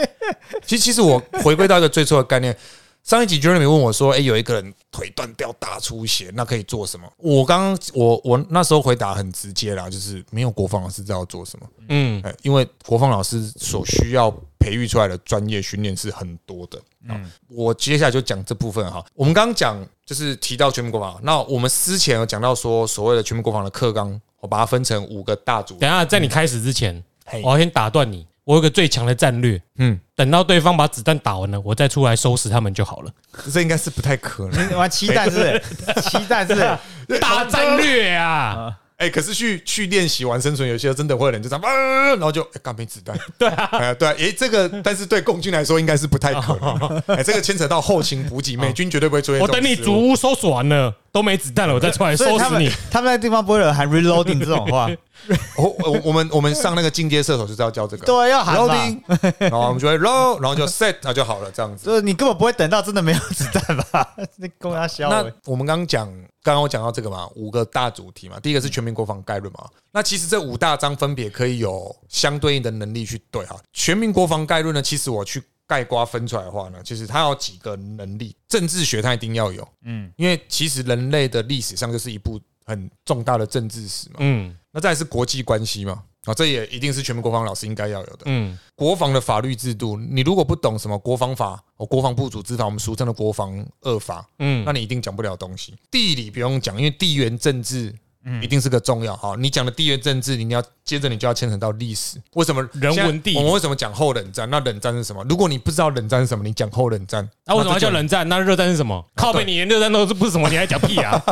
[0.64, 2.56] 其实其实我回归到一个最初的概念。
[3.02, 11.66] 上一集 Jeremy 问我说：“哎、有一个人腿断掉大出血，那可以做什么？”我刚刚我我那时候回答很直接啦，就是没有国防老师知道做什么。
[11.88, 16.78] 嗯，哎，因为国防老师所需要培育出来的专业训练是很多的。
[17.08, 19.04] 嗯，我接下来就讲这部分哈。
[19.14, 25.74] 我们刚刚讲就是提到全民国防，那我们之前有讲到说所谓的全民国防的课纲，我把它分成五个大组。
[25.76, 28.26] 等一下在你开始之前，嘿我要先打断你。
[28.44, 33.10] 我有个最强的战略，嗯，等到对方把子弹打完了，我再出来收拾他们就好了。
[33.52, 34.70] 这应该是不太可能。
[34.70, 35.62] 你玩七弹是？
[36.02, 36.54] 七弹是
[37.20, 38.72] 大战略啊！
[38.96, 43.18] 哎，可是去去练习玩生存游戏，真的会有人就这样，啊然后就哎干没子弹。
[43.38, 47.02] 对啊，哎对啊，哎这个但是对共军来说应该是不太可能。
[47.16, 49.48] 哎，这个牵扯到后勤补给，美军绝对不会出现我。
[49.48, 52.70] 等你主屋搜索完了，都没子弹了，我再出来收拾你。
[52.90, 54.90] 他们那个地方不会有人喊 reloading 这种话，
[55.56, 58.04] 我我我们我们上那个进阶射手就是要教这个。
[58.04, 58.74] 对，要喊嘛。
[58.74, 59.00] loading，
[59.38, 61.86] 然后我们就会 load，然后就 set，那就好了，这样子。
[61.86, 64.14] 就是你根本不会等到真的没有子弹吧？
[64.36, 66.06] 那供他消那欸我们刚刚讲，
[66.42, 69.68] 刚刚我讲到这个嘛，五个大主题嘛，第一个是全民国防概论嘛。
[69.92, 73.56] 那其实这五大章分别可以有相对应的能力去对哈。
[73.72, 84.16] 全民国防概论呢，其实我去概括分出来的话呢，其实它有几个能力，政治学它一定要有，嗯，因为其实人类的历史上就是一部很重大的政治史嘛。
[84.18, 88.20] 嗯那再来是国际关系嘛，啊，这也一定是全民国防老师应该要有的。
[88.26, 95.74] 嗯，国防的法律制度，你如果不懂什么国防法、哦，国防部组织法，我们俗称的国防二法，嗯那你一定讲不了东西。
[95.90, 97.94] 地理不用讲，因为地缘政治。
[98.42, 102.20] 一定是个重要好，你讲的地缘政治，你要接着你就要牵扯到历史。
[102.34, 104.48] 为什么人文地理我们为什么讲后冷战？
[104.50, 105.24] 那冷战是什么？
[105.28, 108.28] 如果你不知道冷战是什么，你讲后冷战，那为什么要叫冷战？
[108.28, 109.02] 那热战是什么？
[109.14, 110.48] 靠背，你连热战都是不是什么？
[110.50, 111.22] 你还讲屁啊？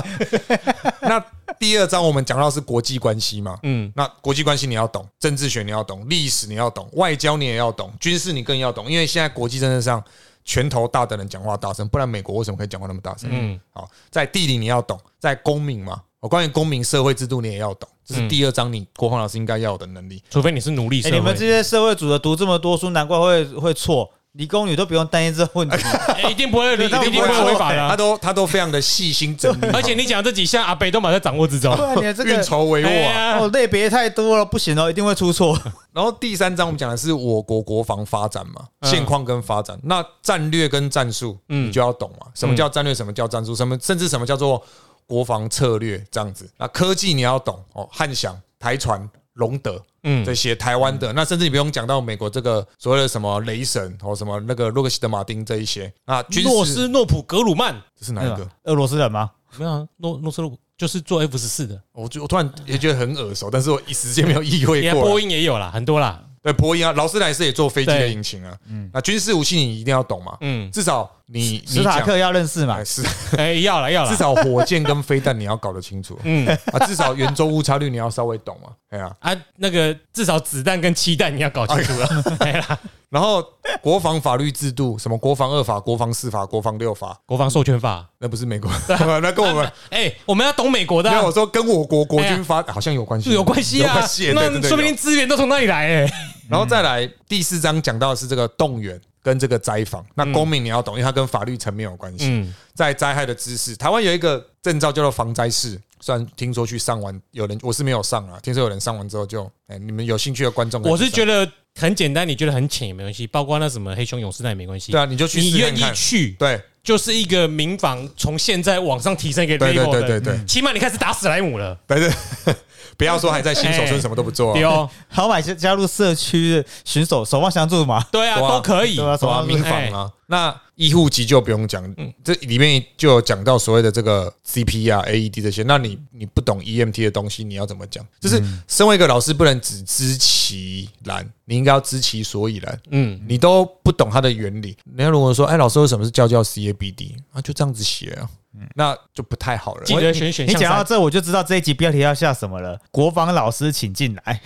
[1.03, 1.23] 那
[1.59, 10.03] 第二章我们讲到是国际关系嘛，嗯那国际关系你要懂，政治学你要懂，历史你要懂，外交你也要懂，军事你更要懂，因为现在国际政治上
[10.45, 13.29] 拳头大的人讲话大声，不然美国为什么可以讲话那么大声？
[13.33, 20.23] 嗯好，在地理你要懂，在公民嘛，哦，关于公民社会制度你也要懂，这是第二章你国防老师应该要有的能力。
[20.29, 24.11] 除非你是奴隶哎、社你们这，些社会组的读这么多书，难怪会会错。
[24.33, 25.77] 理工女都不用担心这个问题。
[26.15, 27.97] 哎一定不会，一定不会违法的他啊。
[27.97, 31.75] 都他都非常的细心整理，而且你讲这几项，阿北都把在掌握之中。
[31.75, 33.11] 对啊，你这个 运个筹帷幄啊。
[33.11, 35.59] 哎哦，类别太多了，不行哦，一定会出错。
[35.93, 39.77] 然后第三章我们讲的是我国国防发展嘛，嗯现况跟发展。
[39.83, 44.63] 那战略跟战术，你就要懂嘛，什么叫战略，什么叫战术，什么甚至什么叫做
[45.09, 46.49] 国防策略这样子。
[46.57, 58.49] 那科技你要懂哦，汉翔、台船、龙德嗯这些台湾的，那甚至你不用讲到美国这个所谓的什么雷神或什么那个洛克希德马丁这一些啊，军诺事斯诺普格鲁曼这是哪一个？
[58.65, 59.31] 俄罗斯人吗？
[59.57, 65.21] 没有啊，诺诺斯诺普就是做 F 十四的，我就我突然也觉得很耳熟，但是我一时间没有意会过波。
[65.21, 66.23] 音也有啦，很多啦。
[66.41, 68.57] 对，波音啊，劳斯莱斯也做飞机的引擎啊。
[68.69, 72.79] 嗯，那军事武器你一定要懂嘛，嗯，至少你史塔克要认识嘛？
[72.81, 72.85] 哎？
[72.85, 73.03] 是。
[73.37, 76.47] 哎，要了要了，至少火箭跟飞弹你要搞得清楚嗯。
[76.73, 78.71] 啊，至少圆周误差率你要稍微懂嘛。
[78.89, 82.79] 哎呀，啊，那个至少子弹跟气弹你要搞清楚了。
[83.11, 83.43] 然后
[83.81, 88.71] 国防法律制度，什么国防二法、国防四法、国防六法，国防授权法，那不是美国，
[89.23, 91.13] 那跟我们哎，我们要懂美国的啊。
[91.15, 93.95] 没有我，说跟我国国军发好像有关系，是有关系啊
[94.35, 96.13] 那说不定资源都从那里来哎。
[96.51, 102.25] 然后再来第四章讲到的是这个动员跟这个灾防，那公民你要懂，因为它跟法律层面有关系。
[102.31, 114.93] 嗯，在灾害的知识，台湾有一个证照叫做防灾士，虽然听说去上完，有人我是没有上啊，听说有人上完之后就，哎，你们有兴趣的观众我是觉得很简单，你觉得很浅也没关系，包括那什么黑熊勇士那也没关系。
[114.93, 116.59] 对啊，你就去你愿意去，对。
[116.81, 120.45] 就是一个民防从现在往上提升一个 level 对对，对对。
[120.47, 122.55] 起码你开始打史莱姆了，对对，
[122.99, 128.05] 不要说还在新手村什么都不做啊，对哦，好买加加入社区的巡守守望相助嘛？
[128.11, 129.07] 对啊，都可以对。
[129.07, 131.83] 啊，守望民防啊，那医护急救不用讲，
[132.25, 135.63] 这里面就有讲到所谓的这个 CP 啊、AED 这些。
[135.63, 138.05] 那你你不懂 EMT 的东西，你要怎么讲？
[138.21, 142.81] 就是身为一个老师，不能只知其然，你应该要知其所以然。
[142.91, 147.41] 嗯，你都不懂它的原理，人家如果说，哎，老师为什么是教教 CABD 啊？
[147.41, 148.29] 就这样子写啊，
[148.75, 149.85] 那就不太好了。
[149.85, 150.61] 记得选选你项。
[150.61, 152.79] 讲到这，我就知道这一集标题要下什么了。
[152.91, 154.41] 国防老师请进来，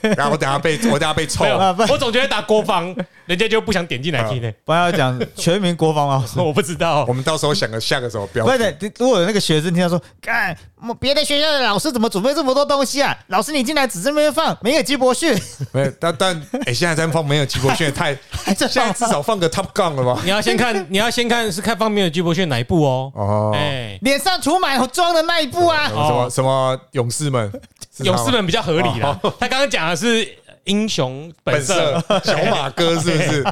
[0.16, 2.94] 然后我等下被我等下被臭没有，啊不我总觉得打国防，
[3.26, 4.50] 人家就不想点进来听呢。
[4.64, 6.38] 不然要讲全民国防老师。
[6.40, 8.50] 我不知道我，们到时候想个下个什么标题。
[8.50, 13.16] 不是，如果有那个学生听到说，干，我别的学校的老师怎么准备这么多东西啊？
[13.28, 15.38] 老师你进来只这边放，没有基博逊，
[15.72, 20.20] 没有，但但哎，现在在放没有吉伯逊，太 还在现在放至少放个 Top Gun 了吧？
[20.24, 23.12] 你要先看，你要先看是看放没有季伯炫哪一部哦。
[23.16, 25.88] 哦，哎，脸上涂满妆的那一部啊。
[25.88, 27.52] 什么什么勇士们，
[27.98, 29.18] 勇士们比较合理啦。
[29.40, 32.00] 他刚刚讲的是英雄本本色。
[32.00, 33.44] 色，小马哥是不是？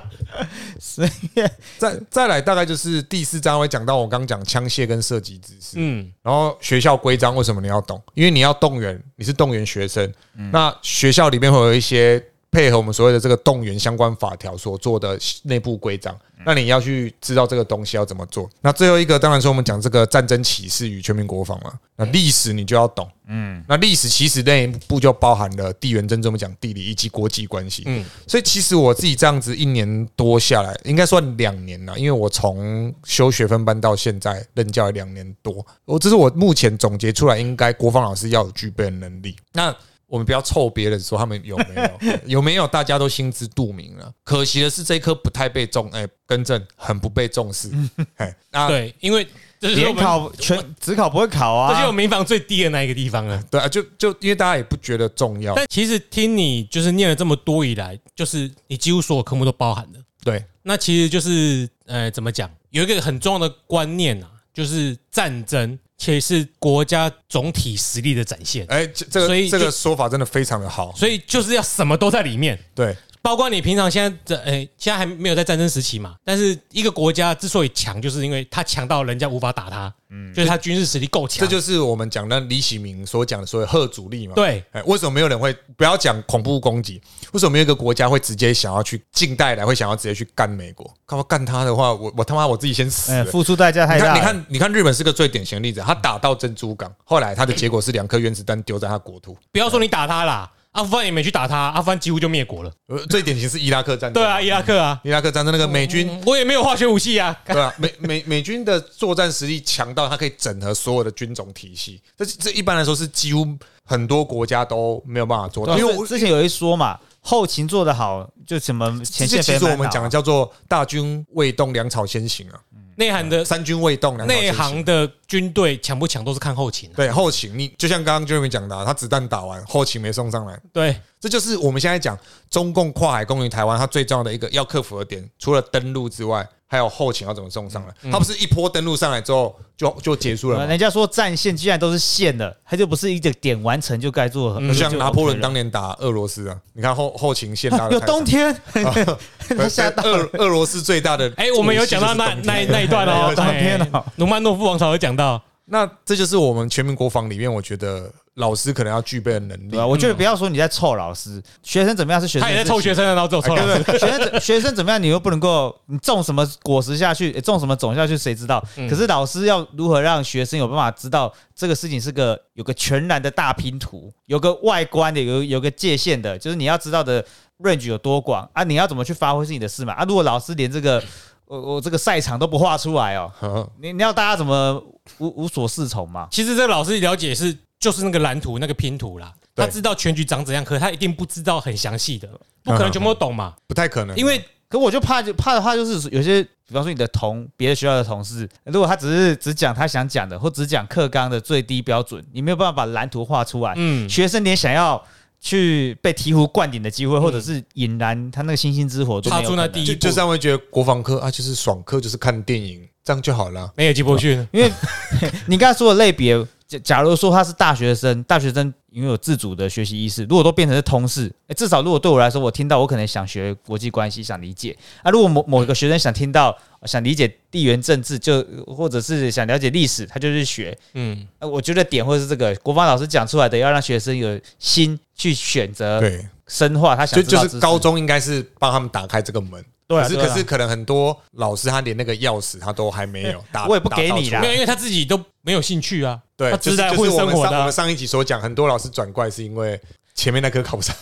[0.79, 1.05] 所
[1.35, 1.43] 以
[1.79, 8.01] 再再来，大概就是第四章会讲到我刚刚讲枪械跟射击知识，嗯，然后学校规章为什么你要懂？
[8.15, 10.13] 因为你要动员，你是动员学生，
[10.53, 18.49] 那学校里面会有一些配合我们所谓的这个动员相关法条所做的内部规章，那你要去知道这个东西要怎么做。
[18.63, 28.01] 那最后一个当然说我们讲这个战争启示与全民国防了，那历史你就要懂，嗯，那历史其实那一部就包含了地缘政治，我们讲地理以及国际关系，嗯。
[28.01, 39.37] 嗯，所以其实我自己这样子一年多下来，应该算两年了，因为我从修学分班到现在任教了两年多，我这是我目前总结出来应该国防老师要有具备的能力。
[39.53, 39.75] 那
[40.09, 44.11] 我们不要臭别人说他们有没有 有没有，大家都心知肚明了。
[44.25, 47.71] 可惜的是这一科不太被重，哎、更正很不被重视。
[48.17, 49.27] 哎，那对，因为
[49.61, 51.93] 这是我联们考全只考不会考啊这就是我。
[51.93, 53.43] 民房最低的那一个地方了。
[53.51, 60.01] 对啊，就就因为大家也不觉得重要，但其实听你就是念了这么多以来，就是你几乎所有科目都包含了。
[60.25, 62.51] 对，那其实就是呃，怎么讲？
[62.71, 70.95] 有一个很重要的观念啊，就是战争其实是国家总体实力的展现，哎，这这所以这个说法真的非常的好。
[70.95, 72.57] 所以就是要什么都在里面。
[72.73, 72.97] 对，
[73.29, 81.47] 包括你平常现在的，诶、现在还没有在战争时期嘛，但是一个国家之所以强，就是因为它强到人家无法打它，嗯，就是他军事实力够强。
[81.47, 84.33] 这就是我们讲的李喜明所讲的所谓贺主力嘛。
[84.35, 87.03] 对，哎，为什么没有人会不要讲恐怖攻击？
[87.33, 90.91] 为什么没有一个国家会直接想要去近代来会想要直接去干美国？
[91.05, 94.19] 干嘛干他的话，我我他妈我自己先死哎，付出代价太你看，大了。
[94.19, 95.83] 你看，你看，日本是个最典型的例子。
[95.83, 99.37] 他打到珍珠港，后来他的结果是两颗原子弹丢在他国土。
[99.53, 102.71] 不要说你打他啦，阿富汗也没去打他，阿富汗几乎就灭国了。
[102.87, 104.23] 呃，最典型是伊拉克战争。
[104.23, 107.37] 对啊，伊拉克啊，伊拉克战争那个美军，嗯我也没有化学武器啊。
[107.47, 112.01] 对啊，美美美军的作战实力强到它可以整合所有的军种体系。
[112.17, 113.47] 这这一般来说是几乎
[113.85, 122.61] 很多国家都没有办法做到，因为我我之前有一说嘛，后勤做得好，就什么前线其实我们讲的叫做大军未动，粮草先行啊，
[122.99, 124.71] 内涵的三军未动，内行。
[124.71, 126.97] 行的军队强不强都是看后勤、啊。
[126.97, 132.19] 对后勤，你就像刚刚 Jeremy 讲的啊，他子弹打完，后勤没送上来，对，这就是我们现在讲
[132.51, 138.11] 中共跨海攻击台湾，它最重要的一个要克服的点，除了登陆之外，还有后勤要怎么送上来。
[138.13, 140.67] 它不是一波登陆上来之后就就结束了吗？
[140.67, 144.61] 人家说战线既然都是线的，它就不是一个点完成就该做的。
[144.69, 148.55] 就像拿破仑当年打俄罗斯啊，你看后后勤线有 冬天，
[149.57, 154.05] 他吓到俄俄罗斯最大的哎、我们有讲到那那那一段哦， 冬天哦。
[154.07, 159.77] 哎努曼诺夫王朝有讲到，那这就是我们全民国防里面，我觉得老师可能要具备的能力。
[159.77, 163.83] 我觉得不要说你在臭老师，学生怎么样是学生，他也在臭学生，然后只有臭老师。
[163.83, 168.65] 对学生 学生怎么样，你又不能够你种什么果实下去，诶种什么种下去，谁知道？
[168.77, 177.25] 嗯可是老师要如何让学生有办法知道这个事情是个有个全然的大拼图，有个外观的，有有个界限的，就是你要知道的
[177.59, 178.63] range 有多广啊？
[178.63, 179.93] 你要怎么去发挥是你的事嘛？
[179.95, 181.03] 啊，如果老师连这个
[181.47, 184.81] 我我这个赛场都不画出来哦， 你你要大家怎么
[185.19, 186.29] 无无所适从嘛？
[186.31, 192.29] 其实这个老师了解是就是那个蓝图那个拼图啦，他知道全局长怎样，可他一定不知道很详细的，
[192.63, 193.55] 不可能全部都懂嘛。
[193.67, 205.03] 不太可能，因为可我就怕就怕的话，就是有些，比方说你的同别的学校的同事，如果他只是只讲他想讲的，或只讲课纲的最低标准，你没有办法把蓝图画出来，嗯，学生连想要
[205.41, 209.43] 去被醍醐灌顶的机会，或者是引燃他那个星星之火都没有可能。
[209.43, 209.93] 踏出那第一步。
[209.93, 213.73] 就就是他们会觉得国防科啊，就是爽课，就是看电影，这样就好了。
[213.77, 214.71] 没有吉伯逊，因为
[215.47, 216.37] 你刚才说的类别，
[216.69, 224.77] 假假如说他是大学生，大学生因为有自主的学习意识，如果都变成是通识，诶至少如果对我来说，我听到我可能想学国际关系，想理解。
[225.03, 225.11] 啊。
[225.11, 226.55] 如果某某一个学生想听到
[226.85, 230.77] 想理解地缘政治，就或者是想了解历史，他就去学。
[230.93, 246.21] 嗯，呃，我觉得点或者是这个国防老师讲出来的，要让学生有心去选择对，深化他想就就是高中应该是帮他们打开这个门，对啊对啊可是可能很多老师他连那个钥匙他都还没有 打，我也不给你啦没有，因为他自己都没有兴趣啊。
[246.37, 247.73] 对，他就是只在混就是我们生活的啊上我们。
[247.73, 249.81] 上一集所讲，很多老师转过来是因为
[250.15, 250.95] 前面那科考不上，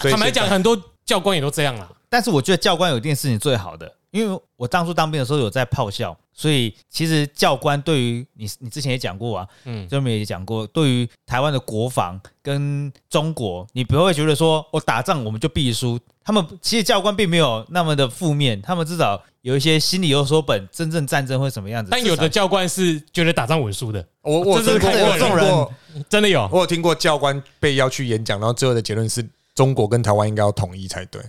[0.00, 1.88] 所以 坦白讲，很多教官也都这样啦。
[2.08, 15.98] 但是我觉得教官有一件事情最好的，因为我当初当兵的时候有在炮校，所以其实教官对于你，你之前也讲过啊，嗯嗯，这边也讲过，对于台湾的国防跟中国，你不会觉得说我打仗我们就必输。
[16.22, 21.90] 他们其实教官并没有那么的负面，他们至少有一些心里有所本，真正战争会什么样子。
[21.90, 25.66] 但有的教官是觉得打仗稳输的，我我有这是听过，我有看个人
[26.08, 26.48] 真的有。
[26.52, 31.22] 我有听过教官被邀去演讲，然后最后的结论是中国跟台湾应该要统一才对，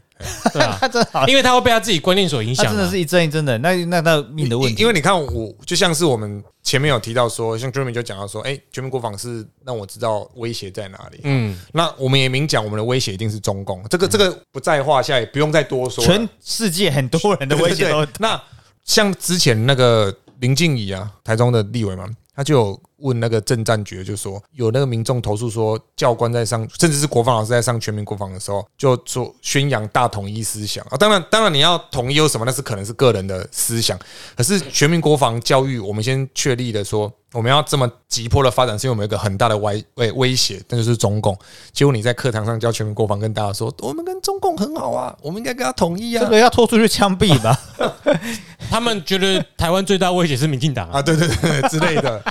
[0.51, 2.69] 对啊，他 真好，因为他会被他自己观念所影响啊。
[2.69, 4.81] 真的是一针一针的，那那那命的问题。
[4.81, 11.19] 因为你看我就像是我们前面有提到说，像 Jeremy 就讲到说，哎，全民国防是让我知道威胁在哪里。
[11.23, 16.03] 嗯，那我们也明讲，我们的威胁一定是中共，这个这个不在话下，也不用再多说。
[16.03, 18.41] 全世界很多人的威胁那
[18.83, 30.97] 像之前那个林静怡啊，台中的立委嘛，他就有问那个政战局，就说有那个民众投诉说，教官在上，甚至是国防老师在上全民国防的时候，就说宣扬大统一思想啊。
[30.97, 33.99] 当然，当然你要统一有什么，那是可能是个人的思想。
[34.35, 41.37] 可是全民国防教育，我们先确立的说，我们要这么急迫的发展，是因为我们有一个很大的威威威胁，那就是中共。
[41.73, 46.23] 结果你在课堂上教全民国防，跟大家说，我们跟中共很好啊，我们应该跟他统一啊。
[46.23, 47.59] 这个要拖出去枪毙吧？
[48.69, 50.99] 他们觉得台湾最大威胁是民进党啊。
[50.99, 52.23] 啊，对对对之类的。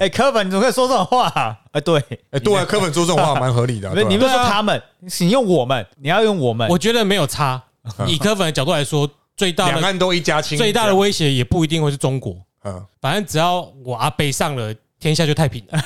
[0.00, 1.56] 哎，柯本，你怎么可以说这种话啊？
[1.72, 1.98] 哎，对，
[2.30, 3.92] 哎，对啊，柯本说这种话蛮合理的啊。
[3.96, 4.82] 不是你对吧不是说他们，
[5.20, 6.68] 你用我们，你要用我们。
[6.68, 7.62] 我觉得没有差。
[8.06, 12.36] 以柯粉的角度来说，最大的两岸都一家亲，最大的威胁也不一定会是中国。
[12.64, 15.80] 嗯，反正只要我阿北上了，天下就太平了。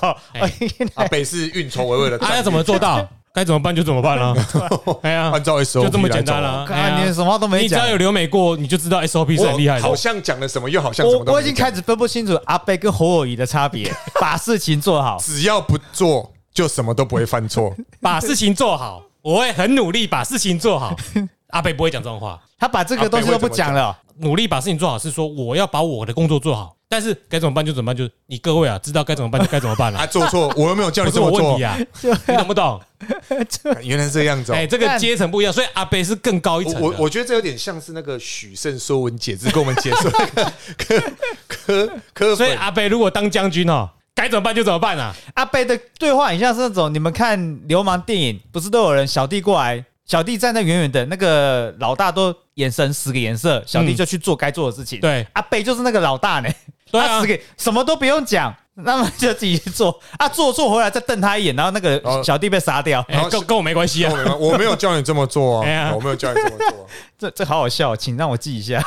[0.34, 0.52] 哎
[0.94, 3.08] 阿北是运筹帷幄的战略，啊，要怎么做到？
[3.38, 4.34] 该怎么办就怎么办了。
[5.02, 6.66] 哎呀，按照 SOP 就这么简单来了。
[6.66, 9.82] 走哎呀看你什么都没讲你只要有留美过，你就知道 SOP 是很厉害的。
[9.82, 15.16] 好像讲了什么，又好像什么都我我已经开始分不清楚阿贝跟侯友谊的差别，把事情做好。
[15.20, 17.72] 只要不做，就什么都不会犯错。
[18.02, 20.96] 把事情做好，我会很努力把事情做好。
[21.50, 31.78] 阿贝不会讲这种话，他把这个东西都不讲了，努力把事情做好是说我要把我的工作做好，但是该怎么办就怎么办，就是你各位啊，知道该怎么办就该怎么办了 啊，，做错，我又没有叫你这么做我问题，啊，
[32.26, 32.80] 你懂不懂？
[33.82, 34.66] 原来是这样子哦哎，。
[34.66, 36.80] 这个阶层不一样，所以阿北是更高一层。
[36.80, 41.02] 我我我觉得这有点像是那个许慎说文解字跟我们解说那个 科
[41.46, 45.14] 科科所以阿北如果当将军哦，该怎么办就怎么办啊。
[45.34, 55.00] 阿贝的对话很像是那种你们看流氓电影，不是都有人小弟过来，小弟站在远远的，那个老大都眼神使个颜色，小弟就去做该做的事情。
[55.00, 56.48] 对阿贝就是那个老大呢，
[56.90, 64.10] 对啊他使个什么都不用讲， 那么就自己去做啊，做做回来再瞪他一眼，然后那个哦小弟被杀掉，哎，跟跟我没关系啊。
[64.12, 66.86] 我没关我没有叫你这么做哎呀啊，我没有叫你这么做。
[67.18, 68.80] 这 这好好笑，请让我记一下。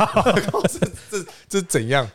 [1.09, 2.09] 这这是怎样？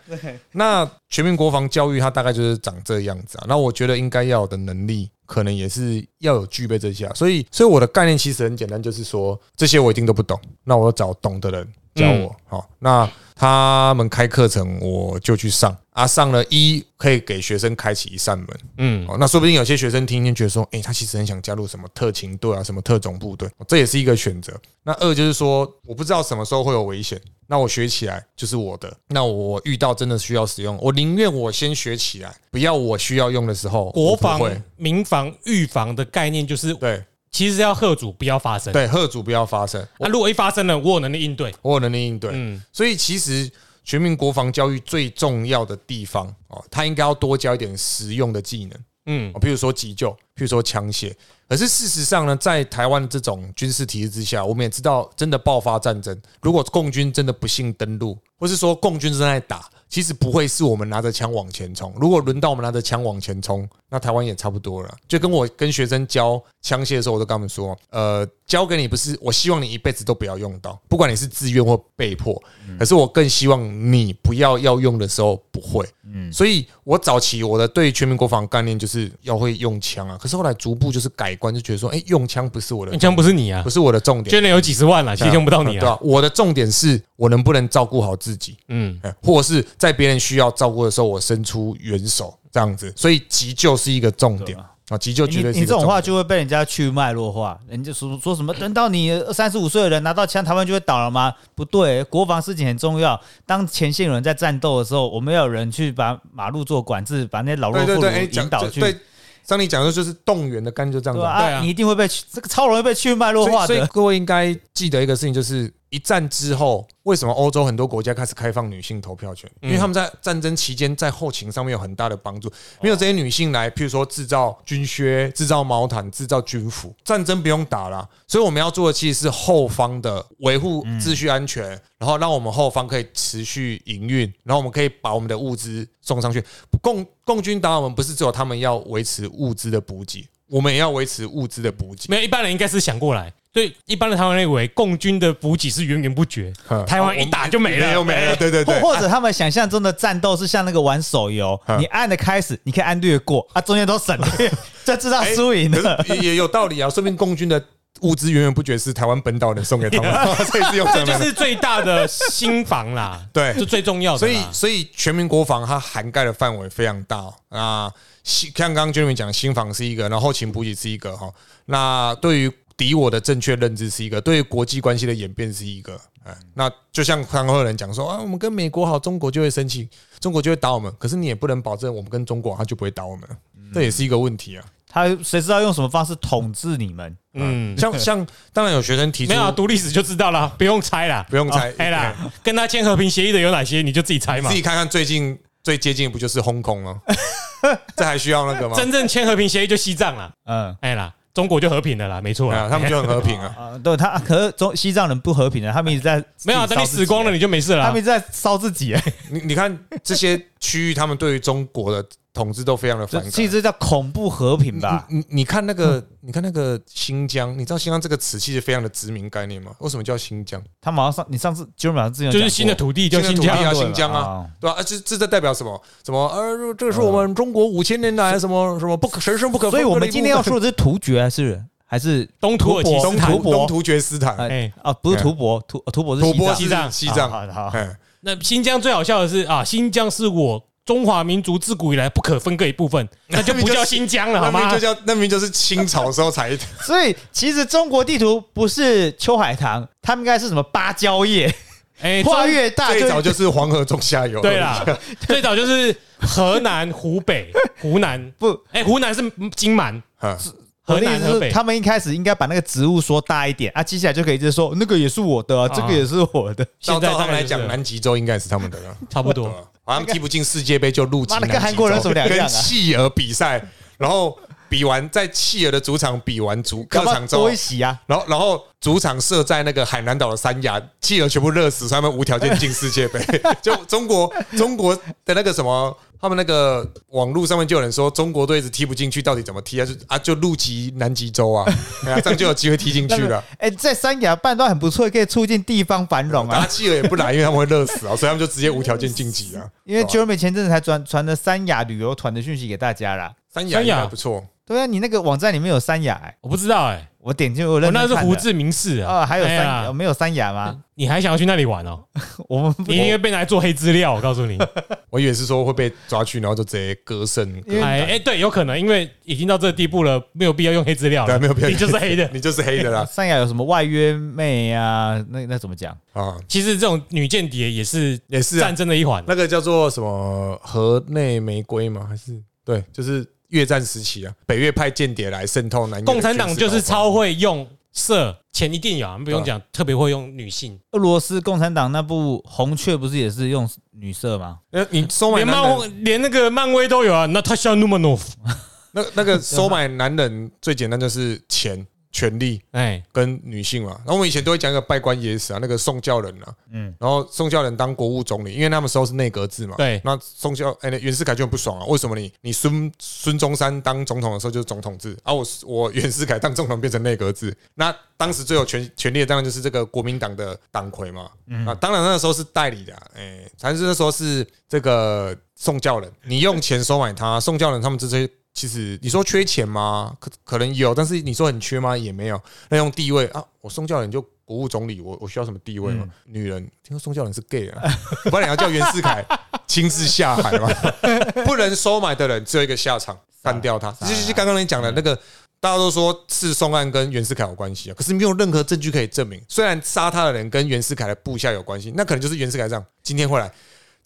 [0.52, 3.44] 那全民国防教育它大概就是长这样子啊。
[3.46, 7.12] 那我觉得应该要有的能力，可能也是要有具备这些啊。
[7.14, 12.36] 所以，所以我的概念其实很简单，就是说这些我一定都不懂，那我要找懂的人教我。
[12.46, 18.48] 好，那他们开课程我就去上啊，上了一可以给学生开启一扇门。
[18.78, 24.52] 嗯，哦，那说不定有些学生听一听觉得说，诶，他其实很想加入什么特勤队啊，什么特种部队，这也是一个选择。
[24.84, 28.96] 那二就是说，我不知道什么时候会有危险，那我学起来就是我的。
[29.08, 34.40] 那我遇到真的需要使用，我宁愿我先学起来，不要我需要用的时候国防
[34.76, 37.04] 民防、预防的概念就是，对
[37.36, 38.72] 其实要贺主不要发生。
[38.72, 41.54] 对，贺主不要发生，那如果一发生了，我有能力应对。
[41.60, 42.30] 我有能力应对。
[42.32, 43.50] 嗯，所以其实
[43.84, 48.80] 全民国防教育最重要的地方哦，他应该要多教一点实用的技能。
[49.04, 51.12] 嗯哦，譬如说急救，譬如说枪械。
[51.46, 61.92] 可是事实上呢，在台湾这种军事体制之下，我们也知道，真的爆发战争，如果共军真的不幸登陆，或是说共军正在打，其实不会是我们拿着枪往前冲。
[61.98, 64.96] 如果轮到我们拿着枪往前冲，那台湾也差不多了。
[65.06, 72.40] 就跟我跟学生教枪械的时候，我都跟他们说，呃，教给你不是我希望你一辈子都不要用到，不管你是自愿或被迫。
[72.78, 75.84] 可是我更希望你不要要用的时候不会。
[76.08, 84.30] 嗯所以我早期我的对全民国防概念就是要会用枪啊，可是后来逐步就是改观，就觉得说，哎，用枪不是我的用，枪不是你啊不，是我的重点。
[84.30, 85.80] 捐了有几十万了，其实用不到你啊。
[85.80, 85.98] 对吧？
[86.00, 92.92] 我的重点是我能不能照顾好自己，嗯，哎或者是在别人需要照顾的时候，我伸出援手，这样子。
[92.94, 94.56] 所以急救是一个重点
[94.88, 96.00] 啊，急救绝你对是你这种话。
[96.00, 101.34] 就会被人家去脉络化，人家说说什么等到你三十五岁的人拿到枪，台湾就会倒了吗？
[101.56, 103.20] 不对，国防事情很重要。
[103.44, 108.96] 当前线有人在战斗的时候，我们要有人去把马路做管制，把那些老弱妇对对对，哎，孺引导去，对，
[109.42, 111.40] 像你讲的就是动员的概念，就这样子啊。
[111.40, 113.90] 对啊啊，你一定会被这个超容易被去脉络所以，所以化的。
[113.92, 119.50] 各位应该记得一个事情，就是一战之后，为什么欧洲很多国家开始开放女性投票权？
[119.60, 122.52] 因为他们在战争期间在后勤上面有很大的帮助。
[122.82, 128.08] 没有这些女性来，譬如说制造军靴、制造毛毯、制造军服，战争不用打了。
[128.26, 131.68] 所以我们要做的其实是后方的维护秩序安全，
[131.98, 136.44] 然后让我们后方可以持续营运，然后我们可以把我们的物资送上去。
[136.82, 142.06] 共共军打我们不是只有他们要维持物资的补给，我们也要维持物资的补给。
[142.08, 148.80] 没有一般人应该是想过来，对一般的台湾人认为共军的补给是源源不绝， 嗯台湾一打就没了，又没了，对对对。
[148.80, 154.52] 或或者他们想象中的战斗是像那个玩手游，嗯你按的开始，你可以按略过啊，中间都省略，
[154.84, 156.04] 就知道输赢了。
[156.08, 157.62] 也也有道理啊，说明共军的
[158.02, 160.12] 物资源源不绝是台湾本岛人送给他们，
[160.44, 161.02] 所以是用这。
[161.04, 164.18] 就是最大的心房啦，对是最重要的。
[164.18, 167.92] 所以，所以全民国防它涵盖的范围非常大哦啊。
[168.26, 171.32] 新像刚刚 Jeremy 讲，新房是一个，然后后勤补给是一个哈。
[171.64, 175.98] 那对于敌我的正确认知是一个，对于国际关系的演变是一个。
[176.24, 180.92] 哎，那就像康赫人讲说啊，我们跟美国好，中国就会生气，中国就会打我们。
[180.98, 183.28] 可是你也不能保证我们跟中国他就不会打我们，
[183.72, 184.64] 这也是一个问题啊。
[184.88, 187.16] 他谁知道用什么方式统治你们？
[187.34, 194.56] 嗯，像像当然有学生提出没有啊读历史就知道了，不用猜啦，不用猜哦哎啦，跟他签和平协议的有哪些，你就自己猜嘛自。
[194.56, 197.00] 己看看最近最接近的不就是轰空吗？
[197.96, 198.76] 这还需要那个吗？
[198.76, 203.52] 真正签和平协议就西藏了，嗯哎啦，中国就和平的啦，没错对啊，他们就很和平啊。
[203.58, 208.00] 啊，对他，可是中西藏人不和平的，他们一直在没有啊，等你死光了，你就没事了啊他们一。
[208.00, 213.30] 直在烧自己，哎你你看这些区域，他们对于中国的统治都非常的反感。
[213.30, 215.06] 这其实这叫恐怖和平吧？
[215.08, 219.72] 你你你看那个，你看那个新疆，你知道新疆这个词其实非常的殖民概念吗？
[219.78, 220.62] 为什么叫新疆？
[220.80, 224.76] 他马上上，你上次就马上之前就是新的土地叫新疆新的土地啊，对新疆啊，啊，对吧？
[224.78, 225.82] 啊，这这这代表什么？
[226.04, 226.28] 什么？
[226.28, 229.70] 呃，这是我们中国五千年来什么什么不可神圣不可。
[229.70, 234.92] 所以我们今天要说的是突厥还是还是东土耳其东斯坦土伯土东突厥斯坦，哎啊？
[234.92, 244.94] 不是吐蕃，吐吐蕃是吐蕃西藏西藏，好好好，哎，那新疆最好笑的是啊，新疆是我中华民族自古以来不可分割一部分， 那就不叫新疆了，好吗那明就？
[244.94, 246.56] 叫那名就是清朝时候才
[246.86, 251.52] 所以其实中国地图不是秋海棠，他们应该是什么芭蕉叶，
[252.00, 254.40] 哎， 跨越大就最早就是黄河中下游。
[254.40, 254.84] 对啦，
[255.26, 257.50] 最早就是河南、湖北、
[257.82, 258.56] 湖南，不。
[258.70, 259.20] 哎，湖南是
[259.56, 260.38] 金蛮，嗯，
[260.82, 266.64] 河南、河北，他们一开始应该把那个植物说大一点啊，接下来就可以一直说那个也是我的、啊，这个也是我的。
[266.78, 268.96] 照现在他们来讲，南极洲应该是他们的了。
[269.10, 269.48] 差不多
[269.86, 272.40] 好像踢不进世界杯就入籍跟韩国人么两样啊？
[272.40, 273.64] 跟企鹅比赛，
[273.96, 274.36] 然后
[274.68, 277.98] 比完在企鹅的主场比完主客场之后多一，席啊？
[278.06, 283.20] 然后然后主场设在那个海南岛的三亚，企鹅全部热死，所以他们无条件进世界杯。
[283.62, 284.94] 就中国中国
[285.24, 289.84] 的那个什么，他们那个网络上面就有人说，中国队一直踢不进去，到底怎么踢啊？
[289.84, 291.64] 就啊就入籍南极洲啊，
[292.04, 293.42] 哎呀，这样就有机会踢进去了。
[293.58, 296.64] 哎、在三亚办都很不错，可以促进地方繁荣啊。
[296.70, 299.62] 企鹅也不来，因为他们会热死啊，所以他们就直接无条件晋级啊。
[299.84, 303.32] 因为对吧 Jeremy 前阵子才传传了三亚旅游团的讯息给大家啦。
[303.52, 310.76] 三亚应该还不错，对啊，你那个网站里面有三亚、哎，我不知道哎，我点进我我认真看的那是胡志明市啊，啊，还有三没有三亚吗？
[310.96, 312.02] 你还想要去那里玩哦？
[312.48, 314.58] 我们你因为被拿来做黑资料，我告诉你。
[315.10, 317.48] 我以为是说会被抓去，然后就直接割肾。
[317.80, 322.28] 哎哎，对，有可能，因为已经到这个地步了，没有必要用黑资料了，对， 没有必要，你就是黑的。
[322.32, 325.24] 你就是黑的啦三亚有什么外约妹啊？
[325.30, 325.96] 那那怎么讲？
[326.12, 329.22] 啊，其实这种女间谍也是也是啊战争的一环。
[329.28, 332.04] 那个叫做什么河内玫瑰吗？
[332.08, 340.78] 还是对，就是越战时期啊，北越派间谍来渗透南越共产党就是超会用色，钱一定有啊，不用讲，特别会用女性。
[340.92, 344.58] 俄罗斯共产党那部《红雀》不是也是用女色吗？
[344.70, 344.82] 峰。
[344.82, 348.36] 呃，你收买连，漫连那个漫威都有啊，那他像努曼诺夫，
[348.92, 351.86] 那那个收买男人最简单就是钱、
[352.16, 353.90] 权力哎，跟女性嘛。
[353.98, 356.86] 然后我们以前都会讲一个拜官野史啊，那个宋教仁啊，嗯。
[356.86, 360.00] 嗯，然后宋教仁当国务总理，因为那们时候是内阁制嘛，对。
[360.02, 365.14] 那宋教哎，那袁世凯就很不爽啊，为什么你你孙孙中山当总统的时候就是总统制？
[365.22, 371.30] 啊，我我袁世凯当总统变成内阁制，那当时最有权权力的当然就是这个国民党的党魁嘛，
[371.66, 378.26] 啊，当然那个时候是代理的啊，哎，反正那时候是这个宋教仁，你用钱收买他，宋教仁他们这些。
[378.56, 380.16] 其实你说缺钱吗？
[380.18, 381.94] 可可能有，但是你说很缺吗？
[381.94, 382.42] 也没有。
[382.70, 386.08] 那用地位啊，我宋教仁就国务总理，我我需要什么地位吗？
[386.24, 387.82] 女人，听说宋教仁是 gay 啊，
[388.24, 389.22] 不然你要叫袁世凯
[389.66, 390.70] 亲自下海吗？
[391.44, 393.92] 不能收买的人只有一个下场，干掉他。
[394.00, 395.14] 这就是刚刚你讲的那个，
[395.60, 399.38] 大家都说是宋案跟袁世凯有关系啊，可是没有任何证据可以证明。
[399.46, 403.52] 虽然杀他的人跟袁世凯的部下有关系，那可能就是袁世凯这样今天会来。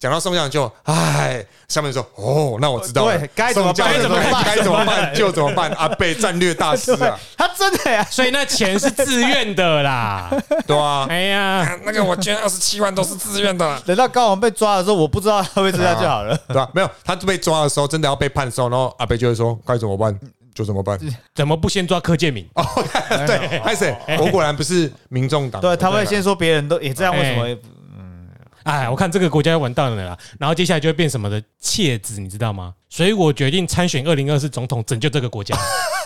[0.01, 5.69] 讲到宋江就，哎，下面说，哦，那我知道了对，该怎么办怎么办该怎么办就怎么办。
[5.77, 8.03] 阿贝战略大师啊，他真的呀？
[8.09, 10.27] 所以那钱是自愿的啦。
[10.65, 16.35] 对啊，哎呀，那个我捐二十七万都是自愿的，等到高王被抓的时候，我不知道他会知道就好了。
[16.47, 16.67] 对吧？
[16.73, 20.19] 没有，他被抓的时候真的要被判的时候，然后阿贝就会说该怎么办
[20.55, 20.97] 就怎么办。
[21.35, 22.43] 怎么不先抓柯建敏？
[22.55, 22.65] 哦，
[23.27, 27.55] 对，开始，我果然不是民众党，对，他会先说别人都也这样，为什么？
[28.63, 30.17] 哎，我看这个国家要完蛋了啦。
[30.39, 32.73] 然后接下来就会变什么的窃子，你知道吗？
[32.89, 35.57] 所以我决定参选二零二四总统，拯救这个国家。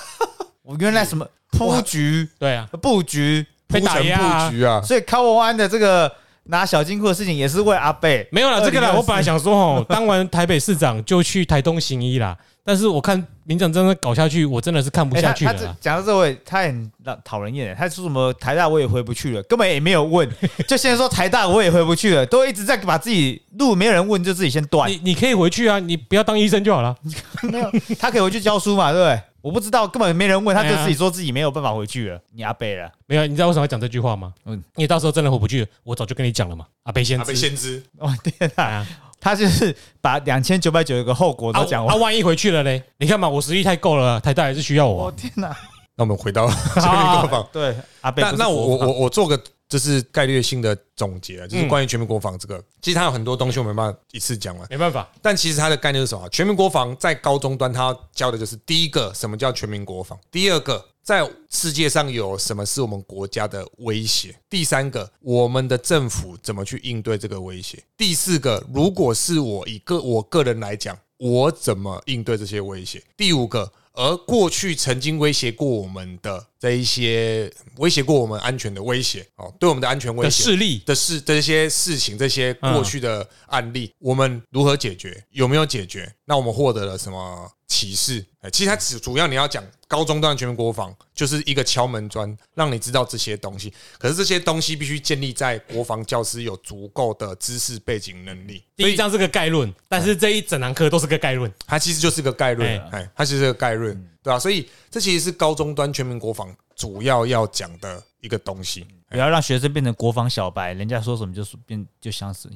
[0.63, 6.11] 我原来什么铺局对啊，布局，被打压啊布局啊，所以高文安的这个
[6.45, 8.27] 拿小金库的事情也是为阿贝。
[8.31, 12.37] 没有啦，这个啦，我本来想说哦，当完台北市长就去台东行医啦。
[12.63, 15.59] 但是我看民长真的搞下去，我真的是看不下去了啦。
[15.59, 17.75] 这讲到这位，他很让讨人厌。
[17.75, 20.29] 他说什么台大我也回不去了，根本也没有问，
[20.67, 24.89] 就先说台大我也回不去了，都一直在把自己路没有人问就自己先断。
[24.89, 26.95] 你你可以回去啊，你不要当医生就好了。
[27.43, 29.21] 没有，他可以回去教书嘛，对不对？
[29.41, 32.19] 我不知道，根本没人问，他就自己说自己没有办法回去了。
[32.33, 34.33] 你阿贝了，没有，你知道为什么要讲这句话吗？
[34.45, 36.65] 嗯嗯，因为到时候真的回不去，我早就跟你讲了嘛。
[36.81, 38.83] 阿北先阿贝知，先知，我天哪！
[39.25, 41.91] 啊，他就是把两千九百九十个后果都讲完。
[41.91, 42.83] 他万一回去了嘞？
[42.97, 45.05] 你看嘛，我实力太够了，台大还是需要我啊。
[45.05, 45.55] 我天哪！
[45.95, 47.47] 那我们回到全民国防。
[47.51, 54.67] 对，阿贝那那我我我我做个就是概率性的总结啊，就是关于全民国防这个，其实它有很多东西我没办法一次讲完。
[54.69, 56.29] 没办法，但其实它的概念是什么？
[56.29, 77.47] 全民国防在高中端，它要教的就是第一个，什么叫全民国防；第二个，在世界上有什么是我们国家的威胁；第三个，我们的政府怎么去应对这个威胁；第四个，如果是我一个我个人来讲，我怎么应对这些威胁；第五个，而过去曾经威胁过我们的这一些
[77.77, 85.23] 威胁过我们安全的威胁哦，对我们的安全威的胁势力的事这些事情，这些过去的案例，我们如何解决？
[85.29, 86.11] 有没有解决？
[86.25, 88.25] 那我们获得了什么启示？
[88.41, 93.71] 哎，其实它只主要你要讲高中段全民国防，就是一个敲门砖，让你知道这些东西。
[93.99, 98.63] 可是这些东西必须建立在国防教师有足够的知识背景能力。
[98.75, 101.53] 第一章是个概论，但是这一整堂课都是个概论。
[101.67, 108.83] 它其实就是个概论哎，哎，它其实是个概论，对吧、所以这其实是高中端全民国防主要要讲的一个东西。
[109.07, 112.51] 不要让学生变成国防小白，人家说什么就说变就相信。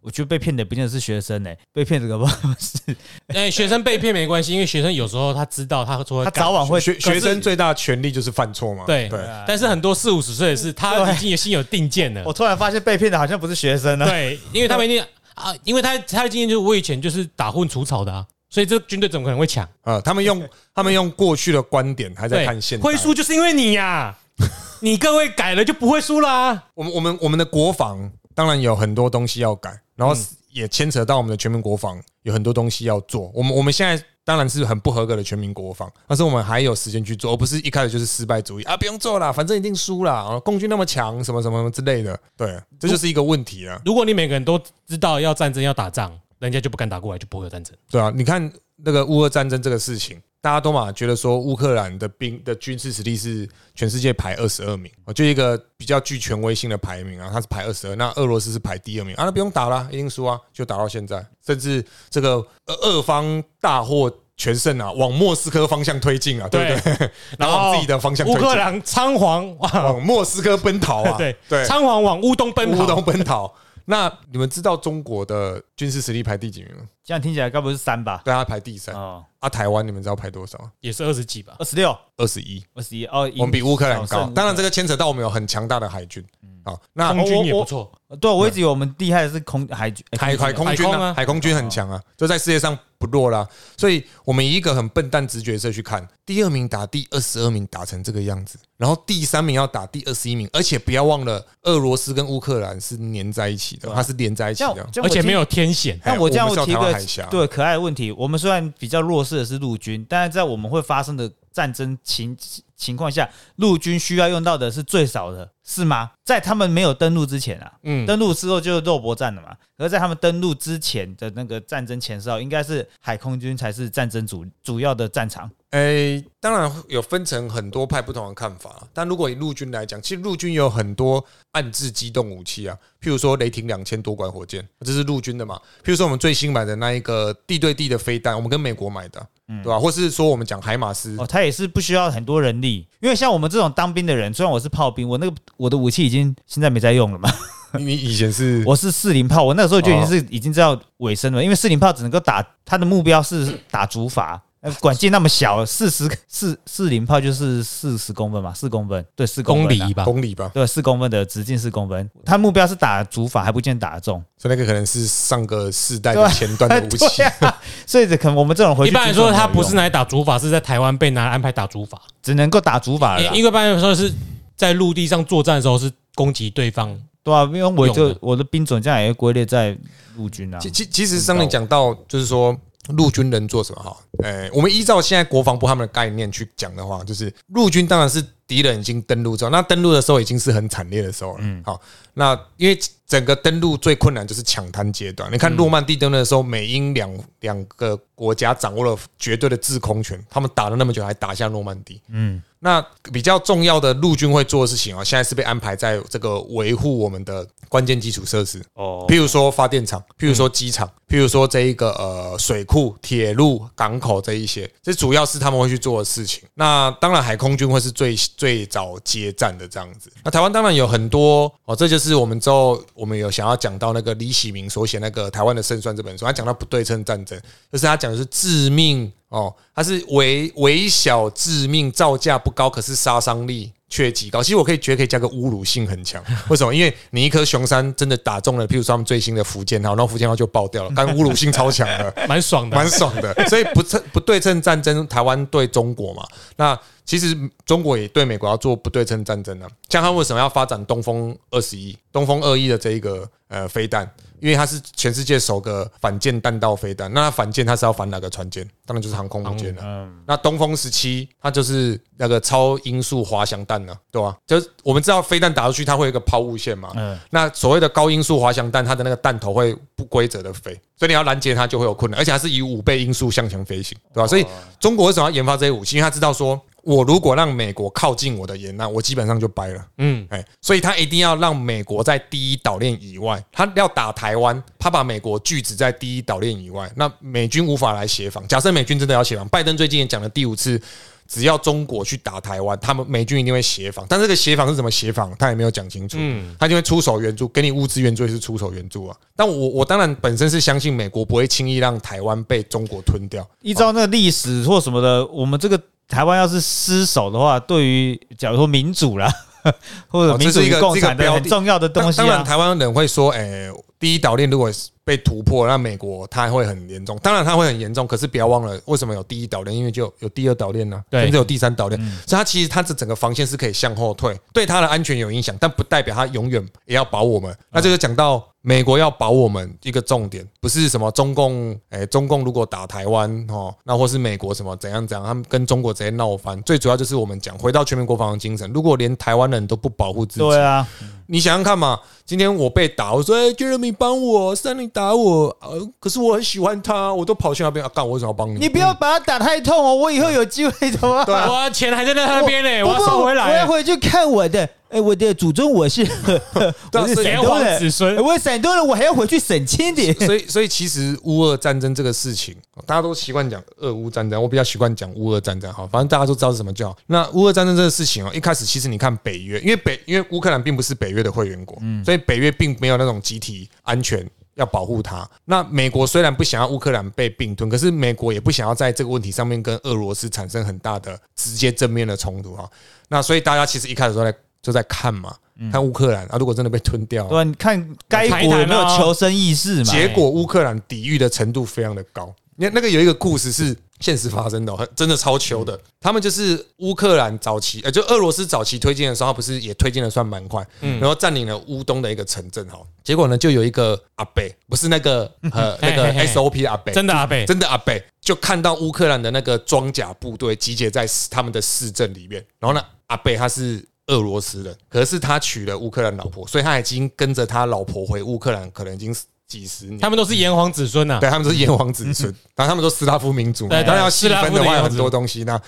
[0.00, 2.96] 我觉得被骗的不见得是学生呢、被骗这个不是
[3.34, 9.18] 哎，学生被骗没关系，因为学生有时候他知道他说他早晚会学学生最大的权利就是犯错嘛，对对。
[9.46, 12.32] 但是很多四五十岁的是，他对已经有心有定见了我。
[12.32, 15.04] 突然发现被骗的好像不是学生了、对，因为他们一定
[15.34, 19.68] 啊，因为他他的经验就是我以前就是打混除草的啊，所以这军队怎么可能会抢？
[19.82, 24.16] 啊，他们用 他们用过去的观点，还在看现，在会输就是因为你呀、
[24.80, 33.30] 你各位改了就不会输啦、我们我们我们的国防当然有很多东西要改，然后嗯也牵扯到我们的全民国防有很多东西要做。
[33.34, 42.18] 我们我们现在当然是很不合格的全民国防，但是我们还有时间去做，而不是一开始就是失败主义啊，不用做了，反正一定输了啊，共军那么强，什么什么什么之类的。
[42.36, 43.80] 对，这就是一个问题了。
[43.84, 47.76] 如果你每个人都知道要战争要打仗，人家就不敢打过来，就不会有战争。
[47.90, 62.34] 对啊，你看那个乌俄战争这个事情，大家都嘛觉得说乌克兰的兵的军事实力是全世界排二十二名，哦，就一个比较具权威性的排名啊，它是排二十二，那俄罗斯是排第二名啊，那不用打了，一定输啊，就打到现在，甚至这个
[62.66, 67.10] 俄俄方大获全胜啊，往莫斯科方向推进啊，对不对？
[67.36, 73.52] 然后往自己的方向推进，乌克兰仓皇往往莫斯科奔逃啊， 对对，仓皇往乌东奔乌东，奔逃。
[73.90, 76.82] 那你们知道中国的军事实力排第几名吗？
[77.02, 78.20] 这样听起来该不是三吧？
[78.22, 78.94] 对，它排第三。
[78.94, 80.70] 哦，啊，台湾你们知道排多少？
[80.80, 81.56] 也是二十几吧？
[81.58, 82.62] 二十六、二十一。
[82.74, 84.28] 二十一哦，我们比乌克兰高。
[84.34, 86.22] 当然，这个牵扯到我们有很强大的海军。
[86.64, 87.90] 好，那空军也不错，
[88.20, 93.46] 对我一直以为我们厉害的是空海军海海空军啊，海空军很强啊，就在世界上不弱啦。
[93.76, 104.86] 所以我们以一个很笨蛋直觉色去看，第二名打第二十二名打成这个样子，然后第三名要打第二十一名，而且不要忘了，俄罗斯跟乌克兰是粘在一起的，它是连在一起的。
[105.02, 105.98] 而且没有天险。
[106.04, 106.94] 那我这样提个
[107.30, 112.36] 对可爱的问题，我们虽然比较弱势的是陆军，但是在我们会发生的战争情
[112.76, 116.12] 情况下，陆军需要用到的是最少的，是吗？
[116.24, 119.56] 在他们没有登陆之前啊，嗯，登陆之后就是肉搏战了嘛。
[119.78, 125.48] 而在他们登陆之前的那个战争前哨，应该是海空军才是战争主主要的战场。
[125.70, 135.56] 诶、当然有分成很多派不同的看法，但如果以陆军来讲，其实陆军有很多暗制机动武器啊，譬如说雷霆两千多管火箭，这是陆军的嘛。
[135.84, 139.24] 譬如说我们最新买的那一个地对地的飞弹，我们跟美国买的，
[139.62, 141.16] 对吧、或是说我们讲海马斯。
[141.18, 147.30] 哦，，他也是不需要很多人力，因为像我们这种当兵的人，虽然我是炮兵，我那个我的武器已经现在没在用了嘛。
[147.78, 154.40] 你你以前是我是四零炮，我那时候就已经是已经知道尾声了，因为四零炮只能够打它的目标是打竹筏，呃
[154.80, 164.22] 管径那么小，四十四四零炮就是四十公分嘛，四公分，对，四公分啊公里吧，公里吧，对，四公分的直径四公分，他目标是打竹筏，还不见得打得中。
[164.36, 167.48] 所以那个可能是上个世代的前端的武器 对。
[167.48, 171.96] 啊，所以这可能我们这种回去一般来说，军种没有用它不是拿来打竹筏，是在台湾被拿来安排打竹筏。
[172.22, 173.32] 只能够打竹筏了啦。
[173.34, 174.12] 因为一般来说是
[174.56, 179.76] 在陆地上作战的时候是攻击对方，对啊，因为我就我的兵种这样也会归类在
[180.16, 180.68] 陆军啊其。
[180.68, 182.56] 其其实上面讲到，就是说
[182.88, 183.96] 陆军能做什么哈？
[184.22, 191.38] 哎，我们依照现在国防部他们的概念去讲的话，就是陆军当然是敌人已经登陆之后，那登陆的时候已经是很惨烈的时候了。
[191.42, 191.80] 嗯，好，
[192.18, 195.32] 那因为整个登陆最困难就是抢滩阶段。
[195.32, 197.10] 你看诺曼底登陆的时候，美英两
[197.40, 202.02] 两个国家掌握了绝对的制空权，他们打了那么久还打下诺曼底。
[202.08, 208.60] 嗯，那比较重要的陆军会做的事情啊，现在是被安排在这个维护我们的关键基础设施。
[208.74, 216.42] 哦，譬如说发电厂，譬如说机场，譬如说这一个呃水库、铁路、港口这一些，这主要是他们会去做的事情。
[216.54, 220.12] 那当然，海空军会是最最早接战的这样子。
[220.24, 227.38] 那台湾当然有很多哦，这就是是我们之后我们有想要讲到那个李喜明所写那个《台湾的胜算》这本书，他讲到不对称战争，
[227.70, 234.42] 就是他讲的是致命哦，他是微微小致命，造价不高，可是杀伤力却极高。
[234.42, 236.74] 其实我可以觉得可以加个侮辱性很强， 为什么？
[236.74, 242.14] 因为你一颗熊山真的打中了，譬如说他们最新的福建号，然后福建号就爆掉了， 但侮辱性超强的。
[242.28, 242.76] 蛮爽的。
[242.76, 243.34] 蛮爽的。
[243.48, 246.26] 所以不称不对称战争，台湾对中国嘛，
[246.56, 247.34] 那其实
[247.64, 249.68] 中国也对美国要做不对称战争啊。
[249.88, 254.10] 像他为什么要发展东风二十一、东风二一的这一个呃飞弹？
[254.40, 257.12] 因为它是全世界首个反舰弹道飞弹。
[257.12, 258.68] 那它反舰它是要反哪个船舰？
[258.86, 259.82] 当然就是航空母舰了。
[259.84, 266.90] 嗯，那东风十七，它就是那个超音速滑翔弹呢、对吧、就是我们知道飞弹打出去，它会有一个抛物线嘛。
[266.96, 274.46] 嗯那所谓的高音速滑翔弹，它的那个弹头会不规则的飞，所以你要拦截它就会有困难，而且它是以五倍音速向前飞行，对吧、所以
[274.80, 275.96] 中国为什么要研发这些武器？
[275.96, 279.86] 因为他知道说，我如果让美国靠近我的沿岸，我基本上就掰了。
[279.98, 288.42] 嗯，哎，所以他一定要让美国在第一岛链以外，他要打台湾，他把美国拒止在第一岛链以外，那美军无法来协防。
[288.48, 290.80] 假设美军真的要协防，拜登最近也讲了第五次，
[291.26, 294.06] 只要中国去打台湾，他们美军一定会协防。
[294.08, 296.16] 但这个协防是怎么协防，他也没有讲清楚。
[296.18, 299.16] 嗯他就会出手援助，给你物资援助也是出手援助啊。
[299.36, 303.46] 但我我当然本身是相信美国不会轻易让台湾被中国吞掉。
[303.60, 305.78] 依照那个历史或什么的，我们这个
[306.08, 309.30] 台湾要是失守的话，对于假如说民主啦，
[310.08, 312.42] 或者哦民主共产的很重要的东西当当然，啊。
[312.44, 317.18] 台湾人会说，哎、第一岛链如果是被突破，那美国它会很严重。
[317.22, 319.74] 当然，它会很严重，可是不要忘了，为什么有第一岛链？
[319.74, 327.56] 因为就有第二岛链呢、对甚至有第三岛链，所以它其实它这整个防线是可以向后退，对它的安全有影响，但不代表它永远也要保我们。
[327.70, 336.60] 那这就讲到美国要保我们一个重点，不是什么中共，哎、中共如果打台湾哦，那或是美国什么怎样怎样，他们跟中国直接闹翻。
[336.64, 340.86] 最主要就是我们讲回到全民国防的精神，如果连台湾人都不保护自己，对啊，
[341.30, 348.58] 你想想看嘛，今天我被打，我说哎，Jeremy 帮我，三林打我，呃，可是我很喜欢他，我都跑去那边啊，干，我为什么要帮你？
[348.58, 353.66] 你不要把他打太痛哦，我以后有机会的话，对啊我钱还在那边呢，我要收回我要。
[353.68, 356.00] 回去看我的，哎，我的祖宗我是
[356.92, 360.12] 我是炎黄子，孙我是陕东人，我还要回去省亲的。
[360.14, 365.70] 所以，所以其实乌俄战争这个事情，大家都习惯讲俄乌战争，我比较习惯讲乌俄战争。
[365.72, 366.96] 哈，反正大家都知道是什么就好。
[367.06, 374.28] 那乌俄战争这个事情哦，一开始其实你看北约，因为北因为乌克兰并不是北约的会员国，所以北约并没有那种集体安全。
[374.54, 375.24] 要保护它。
[375.44, 382.68] 那美国虽然不想要乌克兰被并吞，可是美国也不想要在这个问题上面跟俄罗斯产生很大的直接正面的冲突哈。
[383.06, 385.34] 那所以大家其实一开始都在就在看嘛，
[385.70, 387.44] 看乌克兰啊，如果真的被吞掉，对吧？
[387.44, 389.84] 你看该国有没有求生意识嘛？
[389.84, 392.34] 结果乌克兰抵御的程度非常的高。
[392.60, 395.80] 那那个有一个故事是现实发生的真的超球的。
[396.00, 402.80] 他们就是乌克兰早期，呃，就俄罗斯早期推进的时候，他不是也推进的算蛮快，然后占领了乌东的一个城镇哈。
[403.04, 413.86] 结果呢，就有一个阿贝，不是那个呃那个 SOP 的阿贝，真的阿贝，真的阿贝，就看到乌克兰的那个装甲部队集结在他们的市镇里面，然后呢，阿贝他是。
[414.08, 419.14] 俄罗斯人，可是他娶了乌克兰老婆，所以他已经跟着他老婆回乌克兰，可能已经
[419.46, 419.98] 几十年。
[419.98, 425.44] 他们都是炎黄子孙呐，对他们都是炎黄子孙， 然后他们都斯拉夫民族嘛，对对当然要细分的话有很斯拉夫的样子多东西。
[425.44, 425.60] 那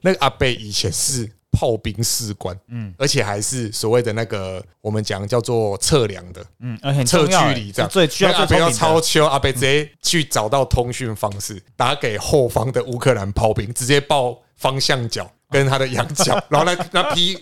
[0.00, 7.90] 那个阿贝以前是炮兵士官，嗯，而且还是所谓的那个我们讲叫做测量的，嗯，而且测距离这样。
[7.90, 8.70] 最需要那阿贝要。
[8.70, 17.38] 超秋，阿贝直接去找到通讯方式，打给后方的乌克兰炮兵，直接报方向角跟他的羊角，然后那那批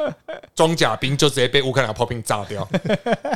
[0.54, 2.66] 装甲兵就直接被乌克兰炮兵炸掉。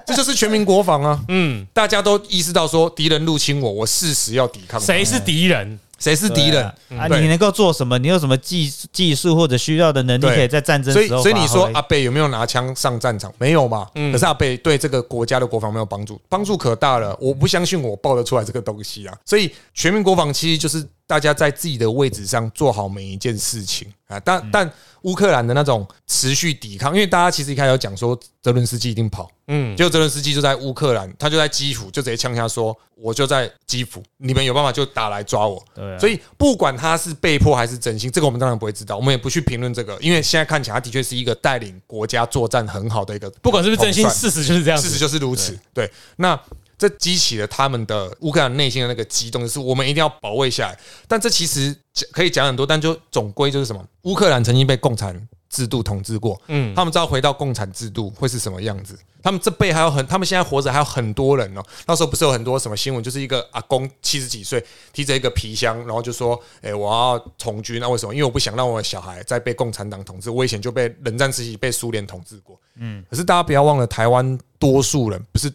[0.06, 1.20] 这就是全民国防啊！
[1.28, 4.80] 嗯，大家都意识到说敌人入侵我，我誓死要抵抗。
[4.80, 5.78] 谁是敌人？
[6.00, 6.64] 谁是敌人？
[6.98, 7.98] 啊，对你能够做什么？
[7.98, 13.32] 你有什么技技术或者需要的能力，可以在战争所以，所以你说阿贝有没有拿枪上战场？
[13.38, 13.86] 没有嘛。
[13.94, 17.16] 嗯可是阿贝对这个国家的国防没有帮助，帮助可大了。
[17.20, 19.14] 我不相信我报得出来这个东西啊。
[19.24, 24.18] 所以全民国防其实就是大家在自己的位置上做好每一件事情啊。
[24.20, 24.72] 但嗯但
[25.02, 35.62] 乌克兰的那种持续抵抗，因为大家其实一开始有讲说泽伦斯基一定跑，嗯，结果泽伦斯基就在乌克兰，他就在基辅，就直接呛下说：“我就在基辅，你们有办法就打来抓我。”
[35.98, 44.80] 所以不管他是被迫还是真心，这个我们当然不会知道，我们也不去评论这个，因为现在看起来他的确是一个带领国家作战很好的一个，不管是不是真心，事实就是这样。
[44.80, 45.58] 事实就是如此。
[45.74, 46.38] 对，那
[46.80, 50.78] 这激起了他们的乌克兰内心的那个激动，就是我们一定要保卫下来。
[51.06, 51.76] 但这其实
[52.10, 58.98] 可以讲很多，但就总归就是什么，乌克兰曾经被共产制度统治过，嗯，他们知道回到共产制度会是什么样子。
[59.22, 61.62] 他们这辈还有很，他们现在活着还有很多人哦。
[61.86, 64.64] 那时候不是有很多什么新闻，就是一个阿公七十几岁，
[64.94, 67.78] 提着一个皮箱，然后就说：“哎、我要从军。
[67.78, 68.14] 那为什么？
[68.14, 70.30] 因为我不想让我的小孩再被共产党统治。
[70.30, 72.58] 我以前就被冷战时期被苏联统治过。
[72.76, 75.52] 嗯，可是大家不要忘了，台湾多数人不是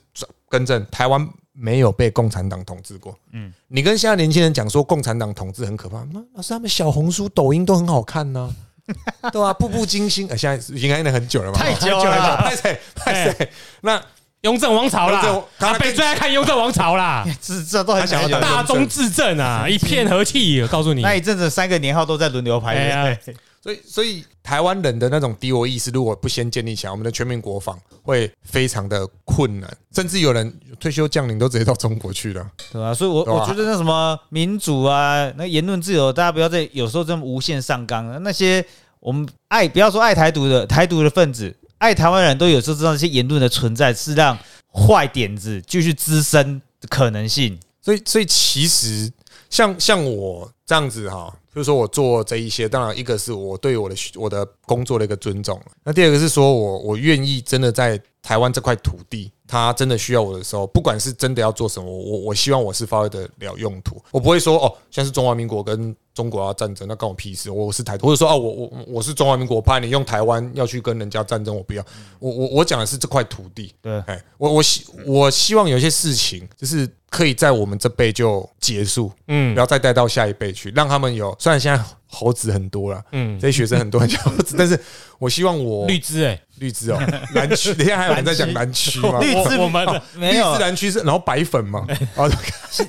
[0.49, 3.17] 更正，台湾没有被共产党统治过。
[3.31, 8.53] 嗯，你跟现在年轻人讲说共产党统治很可怕，那老师他们小红书、抖音都很好看呢、
[9.31, 10.27] 对啊，步步惊心。
[10.29, 12.79] 呃，现在已经演了很久了吧，太久了了，拍谁？
[12.93, 13.49] 太谁？
[13.81, 14.01] 那
[14.41, 15.23] 雍正王朝啦，
[15.57, 20.61] 他阿北最爱看雍正王朝啦， 这这都很他想要大中至正啊，一片和气。
[20.61, 22.75] 我告诉你，那一阵子三个年号都在轮流排
[23.65, 32.47] 所以，所以台湾人的那种敌我意识，如果不先建立起来，我们的全民国防会非常的困难，甚至有人退休将领都直接到中国去了。
[32.71, 32.93] 对吧？
[32.93, 38.21] 所以我，我觉得那什么民主啊，那言论自由，大家不要再有时候这么无限上纲。
[38.21, 38.63] 那些
[38.99, 44.37] 我们爱不要说爱台独的台独的分子，爱台湾人都有时候知道这些言论的存在是让
[44.71, 47.57] 坏点子继续滋生的可能性。
[47.81, 49.11] 所以，所以其实
[49.49, 71.85] 像像我这样子哈，就是说我做这一些，当然一个是我对我的我的工作的一个尊重，那第二个是说我我愿意真的在台湾这块土地，他真的需要我的时候，不管是真的要做什么，我我希望我是发挥得了用途，我不会说哦，像是中华民国跟中国要战争，那关我屁事，我是台独，或者说啊，我我我是中华民国派，你用台湾要去跟人家战争，我不要，
[72.19, 81.35] 我我我讲的是这块土地，对，哎，我我希我希望有些事情就是可以在我们这辈就结束，嗯不要再带到下一辈去，让他们有。
[81.37, 84.79] 虽然现在猴子很多了，嗯，这些学生很多很像猴子， 但是
[85.19, 86.97] 我希望我绿枝哎，绿枝哦，
[87.33, 89.19] 蓝区，等一下还有人在讲蓝区吗？
[89.21, 91.85] 绿枝我我们的没有绿枝蓝区是然后白粉嘛？
[92.15, 92.31] 哦，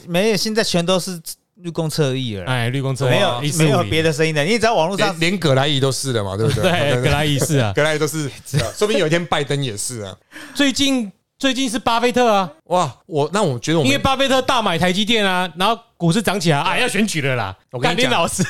[0.07, 1.21] 没有，现在全都是
[1.57, 4.43] 绿公侧翼了啦，哎绿公车没有没有别的声音的。
[4.45, 6.63] 你只要网络上连连葛莱伊都是的嘛，对不对？
[6.71, 8.31] 对葛莱伊是啊， 葛莱伊都是，
[8.77, 10.17] 说不定有一天拜登也是啊。
[10.55, 17.57] 最近最近是巴菲特啊，哇，我那我觉得我因为巴菲特大买台积电啊，然后股市涨起来，啊，要选举了啦。
[17.71, 18.43] 我跟你讲老师，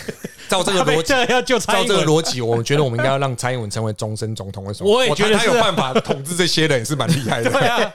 [0.48, 4.64] 照这个逻辑，要救照这个逻辑，我觉得我们应该要让蔡英文成为终身总统。
[4.64, 4.90] 为什么？
[4.90, 7.50] 我也觉得他有办法统治这些人，也是蛮厉害的。
[7.50, 7.92] 对啊，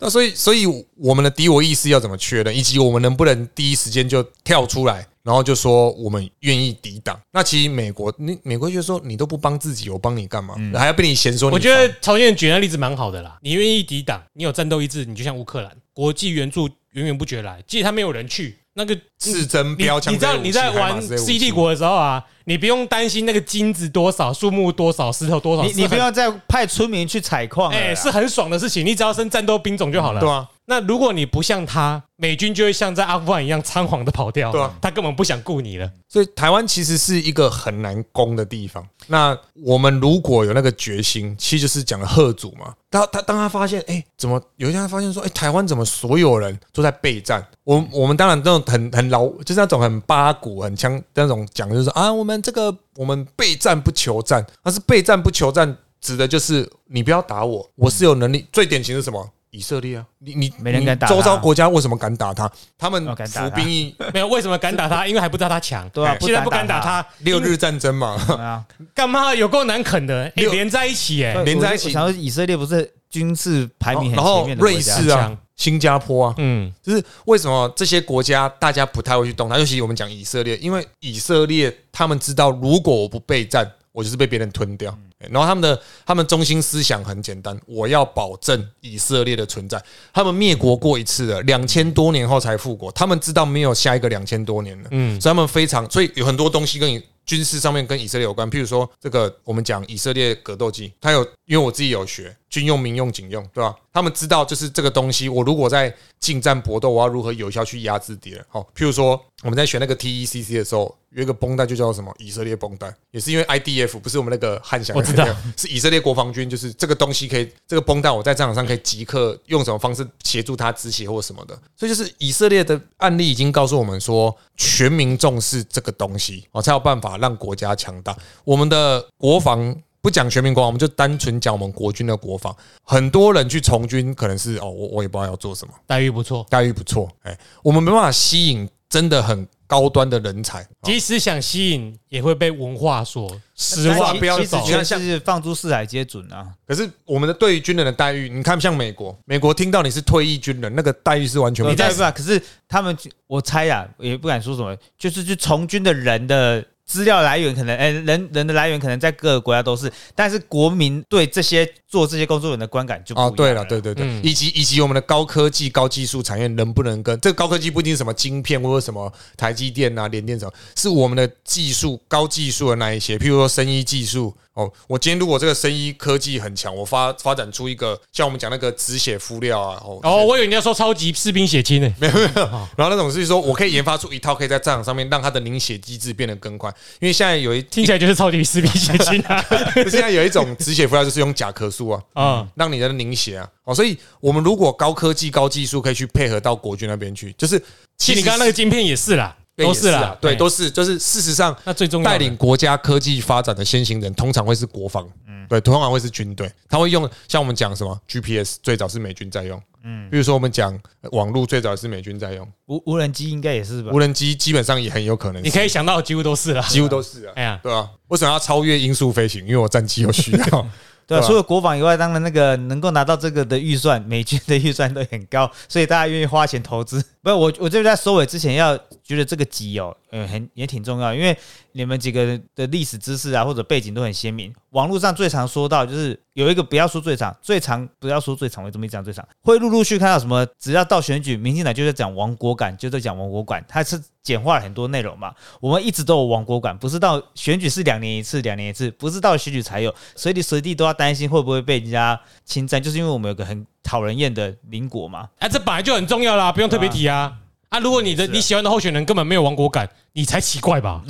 [0.00, 0.64] 那所以，所以
[0.96, 7.20] 我们的敌我意识要怎么确认，以及我们能不能第一时间就跳出来，然后就说我们愿意抵挡？
[7.32, 10.54] 那其实美国，你美国就说你都不帮自己，我帮你干嘛？
[10.74, 13.38] 还要被你嫌说你我觉得朝鲜举那例子蛮好的啦。
[13.42, 30.20] 你愿意抵挡，你有战斗意志，你就像乌克兰，国际援助源源不绝来，即使他没有人去，那个是真标枪你知道你在玩 C 器帝国的时候啊，你不用担心那个金子多少、树木多少、石头多少，你你不要再派村民去采矿哎、是很爽的事情，你只要升战斗兵种就好了。
[30.20, 34.52] 对啊，那如果你不像他，美军就会像在阿富汗一样仓皇的跑掉。
[34.52, 35.90] 对啊，他根本不想顾你了。
[36.06, 38.86] 所以台湾其实是一个很难攻的地方。
[39.06, 42.74] 那我们如果有那个决心，其实就是讲了贺祖嘛。
[42.90, 47.42] 他他当他发现，哎、怎么有一天他发现说，哎、台湾怎么所有人都在备战？
[47.64, 58.46] 我我们当然那种很很老，就是那种很八股、很枪那种讲，就是说啊，我们这个我们备战不求战，但是备战不求战，指的就是你不要打我，我是有能力。
[58.52, 59.30] 最典型是什么？
[59.50, 62.50] 以色列啊，你你没人敢打周遭国家为什么敢打他？
[62.76, 65.06] 他们哦敢打他服兵役 没有为什么敢打他？
[65.06, 65.88] 因为还不知道他强。
[65.90, 69.34] 对啊现在不敢打打他，六日战争嘛，啊，干嘛？
[69.34, 71.42] 有够难啃的，连在一起哎。
[71.44, 79.58] 连在一起然后以色列不是军事排名很然后前面的国瑞家士啊强、新加坡啊，嗯，就是为什么这些国家大家不太会去动它？
[79.58, 83.68] 尤其我们讲以色列，因为以色列他们知道，如果我不备战，
[83.98, 84.96] 我就是被别人吞掉。
[85.28, 89.82] 然后他们的他们中心思想很简单，我要保证以色列的存在。
[90.12, 103.74] 他们灭国过一次了，两千多年后才复国，他们知道没有下一个两千多年了，嗯，所以他们非常，所以有很多东西跟你军事上面跟以色列有关，譬如说这个我们讲以色列格斗技，它有因为我自己有学军用、民用、警用，对吧？
[103.92, 108.44] 他们知道就是这个东西，我如果在近战搏斗，我要如何有效去压制敌人。
[108.48, 115.26] 好，譬如说我们在选那个 TECC 的时候，有一个绷带就叫什么以色列绷带，也是因为 IDF 不是我们那个汉翔，我知道
[115.56, 128.16] 是以色列国防军，就是这个东西可以，这个绷带我在战场上可以即刻用什么方式协助他止血或什么的，所以就是以色列的案例已经告诉我们说，全民重视这个东西哦，才有办法让国家强大。
[128.44, 132.54] 我们的国防不讲全民国防，我们就单纯讲我们国军的国防。
[132.82, 136.46] 很多人去从军，可能是哦，我我也不知道要做什么，待遇不错。
[136.48, 140.62] 待遇不错，哎，我们没办法吸引真的很高端的人才。
[140.62, 144.18] 哦即使想吸引，也会被文化所失但望。
[144.18, 146.46] 不要走其实全你看像是放诸四海皆准啊。
[146.66, 152.10] 可是我们的对于军人的待遇，你看像美国，美国听到你是退役军人，那个待遇是完全不一样你在不啊？
[152.10, 152.96] 可是他们
[153.26, 164.20] 我猜呀，也不敢说什么，就是去从军的人的资料来源可能，哎，人人的来源可能在各个国家都是，但是国民对这些做这些工作人的观感就不一哦，样对了，对对对，嗯。
[164.24, 174.34] 以及以及我们的高科技、高技术产业能不能跟这个高科技不一定是什么晶片或者什么台积电啊、联电什么，是我们的技术高技术的那一些，譬如说生医技术。
[174.54, 181.88] 哦，我今天如果这个生医科技很强，我发发展出一个像我们讲那个止血敷料啊，哦，哦，我以为你要说超级士兵血清呢。
[182.00, 182.28] 没有没有。
[182.76, 189.44] 然后那种是说我可以研发出一套可以在战场上面让它的凝血机制变得更快，因为现在有一听起来就是超级士兵血清啊。
[189.90, 197.58] 现在有一种止血敷料就是用甲壳素啊， 啊，让你的凝血啊，哦，所以我们如果高科技、高技术可以去配合到国军那边去，就是
[197.96, 202.10] 其实你刚刚那个晶片也是啦，都是啦对，哎都是，就是事实上，那最重要的。
[202.10, 213.98] 带领国家科技发展的先行人，通常会是国防，嗯，对，通常会是军队，他会用像我们讲什么 GPS，最早是美军在用，嗯，比如说我们讲呃网络，最早是美军在用，无无人机应该也是吧无？
[213.98, 216.62] 人机基本上也很有可能，你可以想到几乎都是了。
[216.64, 219.40] 几乎都是啊，哎呀，对啊，为什么要超越音速飞行？
[219.46, 220.66] 因为我战机有需要，
[221.08, 227.02] 对啊，除了国防以外，当然那个能够拿到这个的预算，美军的预算都很高，所以大家愿意花钱投资。
[227.36, 231.36] 不是我，我这边在收尾之前要觉得这个集哦，嗯，很也挺重要，因为
[231.72, 234.52] 你们几个的历史知识啊或者背景都很鲜明。
[234.70, 245.34] 网络上最常说到就是有一个不要说最长，最长不要说最长，我这么讲最长，会陆陆续看到什么，只要到选举，民进党就在讲亡国感，就在讲亡国感，它是简化了很多内容嘛。
[245.60, 255.26] 我们一直都有亡国感，不是到选举是两年一次，两年一次，不是到选举才有，随时随地都要担心会不会被人家侵占，就是因为我们有个很讨人厌的邻国嘛。
[255.38, 257.32] 啊，这本来就很重要啦，不用特别提啊。
[257.70, 261.02] 啊，如果你的你喜欢的候选人根本没有亡国感，你才奇怪吧？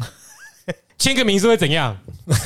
[0.97, 1.97] 签个名是会怎样？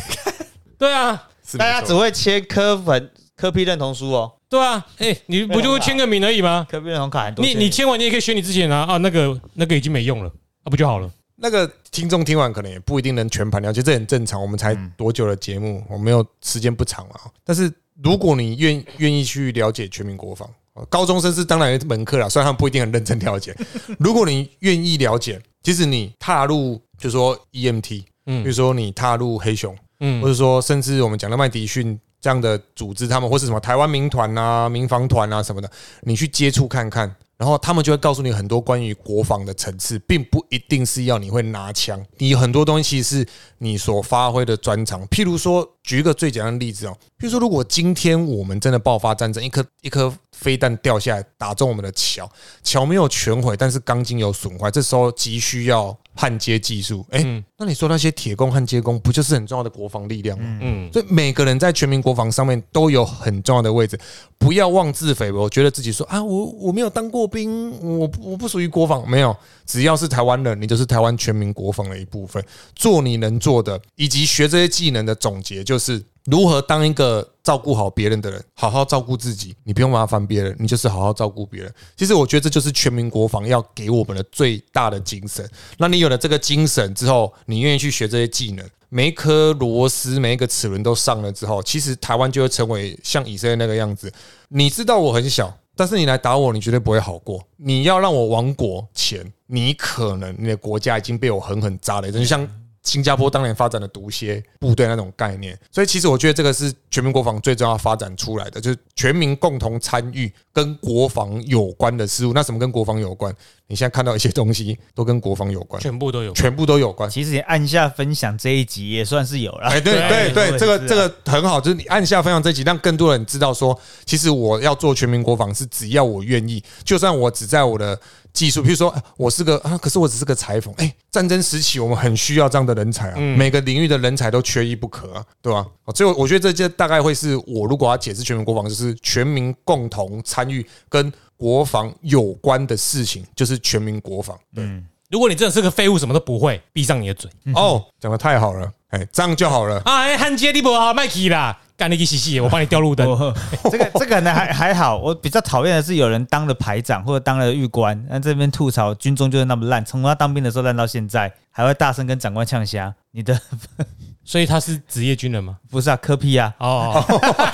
[0.78, 1.28] 对啊，
[1.58, 6.66] 大家只会签科粉科批认同书哦，对啊，哎，你不就会签个名而已吗？
[6.70, 7.54] 科批认同卡很多签。
[7.54, 10.30] 你你签完你也可以选你之前啊啊，那个那个已经没用了，
[10.64, 11.10] 啊不就好了？
[11.36, 14.40] 那个听众听完可能也不一定能全盘了解，这很正常。
[14.40, 17.14] 我们才嗯多久的节目，我们没有时间不长了。
[17.44, 17.72] 但是
[18.02, 23.54] 如果你愿愿意去了解全民国防，呃高中生是当然一门课啦，虽然他们不一定很认真了解。
[23.98, 35.70] 如果你愿意了解，其实你踏入，就说 EMT，嗯，比如说你踏入黑熊，嗯，或者说甚至我们讲的麦迪逊这样的组织，他们或是什么台湾民团啊、民防团啊什么的，
[36.02, 37.14] 你去接触看看。
[37.42, 43.26] 然后他们就会告诉你很多关于国防的层次，并不一定是要你会拿枪，你很多东西是
[43.58, 45.04] 你所发挥的专长。
[45.08, 52.30] 譬如说，举一个最简单的例子哦，譬如说，如果今天我们真的爆发战争，一颗一颗飞弹掉下来打中我们的桥，
[52.62, 57.04] 桥没有全毁，但是钢筋有损坏，这时候急需要焊接技术。
[57.10, 57.22] 哎，
[57.56, 60.58] 那你说那些铁工焊接工不就是很重要的国防力量吗？
[60.60, 63.98] 嗯，所以每个人在全民国防上面都有很重要的位置，
[64.38, 69.36] 不要妄自菲薄，觉得自己说啊，我我没有当过兵，我我不属于国防，没有，
[69.66, 72.44] 只要是台湾人，你就是台湾全民国防的一部分，
[72.74, 76.02] 做你能做的，以及学这些技能的总结就是。
[76.24, 81.74] 如何当一个照顾好别人的人，好好照顾自己，你不用麻烦别人，你就是好好照顾别人。
[81.96, 85.44] 其实我觉得这就是全民国防要给我们的最大的精神。
[85.78, 94.12] 那你有了这个精神之后，你愿意去学这些技能，每一颗螺丝、每一个齿轮都上了之后，其实台湾就会成为像以色列那个样子。
[94.48, 97.44] 你知道我很小，但是你来打我，你绝对不会好过。
[97.56, 102.48] 你要让我亡国前，你可能你的国家已经被我狠狠扎了一针，就像。
[102.82, 112.32] 新加坡当年发展的毒蝎部队那种概念，所以其实我觉得这个是全民国防最重要发展出来的，就是全民共同参与跟国防有关的事物。
[112.32, 113.34] 那什么跟国防有关？
[113.68, 116.32] 你现在看到一些东西都跟国防有关，全部都有。
[116.34, 117.08] 全部都有关。
[117.08, 119.68] 其实你按下分享这一集也算是有了。
[119.68, 127.98] 哎，对对对，这个这个很好，就是你按下分享这一集，让更多人知道说，其实我要做全民国防是只要我愿意，就算我只在我的
[128.32, 135.66] 技术，比如说哎我是个啊，可是我只是个裁缝，哎，战争时期我们很需要这样的人才啊，每个领域的人才都缺一不可啊，对吧？
[135.94, 141.12] 所以我觉得这就大概会是我如果要解释全民国防，就是全民共同参与跟
[141.42, 144.38] 国防有关的事情，就是全民国防。
[144.54, 144.64] 对，
[145.10, 147.28] 如果你真的是个废物，什么都不会，闭上你的嘴。
[147.54, 149.82] 哦，讲的太好了，哎，这样就好了。
[149.84, 153.10] 啊，哎，汉杰你不好，麦克啦，干你个洗洗，我帮你掉路灯。
[153.10, 153.34] 我
[153.68, 162.94] 这个这个呢还还好，我比较讨厌的是有人当了排长或者当了狱官，那这边吐槽军中就是那么烂，从他当兵的时候烂到现在，还会大声跟长官呛虾。
[163.10, 163.38] 你的
[164.24, 165.58] 所以他是职业军人吗？
[165.68, 167.04] 不是啊，科批啊，哦，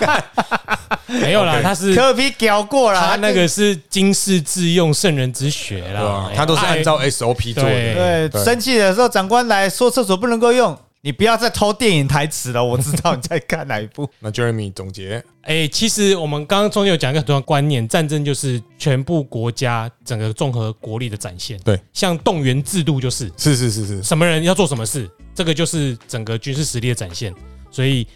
[1.21, 6.33] 没有啦，他是科批屌过啦，他那个是经世致用，圣人之学对啦吧？。
[6.37, 8.29] 他都是按照 SOP 做的。
[8.31, 14.09] 对生气的时候长官来说厕所不能够用，你不要再偷电影台词了，我知道你在看哪一部。
[14.21, 21.59] 那 Jeremy 总结，哎、其实我们刚刚中间有讲一个很重要的观念，战争就是全部国家整个综合国力的展现。
[21.65, 27.35] 对，像动员制度就是是是是是，什么人要做什么事，这个就是整个军事实力的展现。
[27.71, 28.07] 所以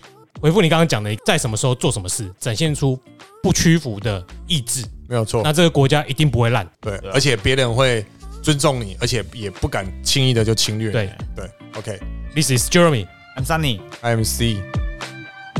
[0.41, 2.99] 回复你刚刚讲的，在什么时候做什么事，展现出
[3.43, 5.53] 不屈服的意志，没有错那。
[5.53, 6.68] 这个国家一定不会烂。
[6.80, 8.05] 对，而且别人会
[8.43, 10.93] 尊重你，而且也不敢轻易的就侵略你。
[10.93, 14.59] 对对，OK，This is Jeremy，I'm Sunny，IMC，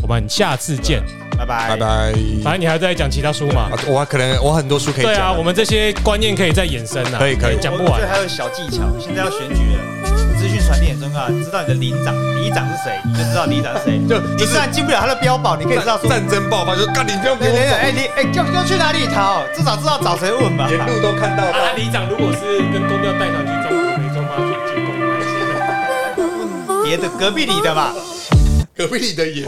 [0.03, 1.03] 我们下次见。
[1.39, 1.77] 拜拜拜。
[1.77, 2.13] 拜。
[2.43, 3.71] 反正你还在讲其他书嘛？
[3.73, 8.07] 啊，我可能我很多书可以对啊，我们这些观念可以再延伸啊，可以可以讲不完。
[8.09, 10.02] 还有小技巧，现在要选举了，
[10.43, 11.29] 资讯传递很重要。
[11.29, 12.13] 知道你的领长，
[12.43, 14.03] 里长是谁，你就知道里长是谁。
[14.09, 20.75] 就你虽然进不了他的标榜，你可以知道说，战争爆发，就是干你不要给对对对，我哎你哎要要去哪里逃，至少知道找谁问吧走，。
[20.75, 21.45] 沿路都看到。
[21.45, 26.83] 啊，里长如果是跟公调带团去中国、没中妈去进攻那些的。
[26.83, 27.95] 别的隔壁里的吧。
[28.75, 29.41] 隔壁里 的也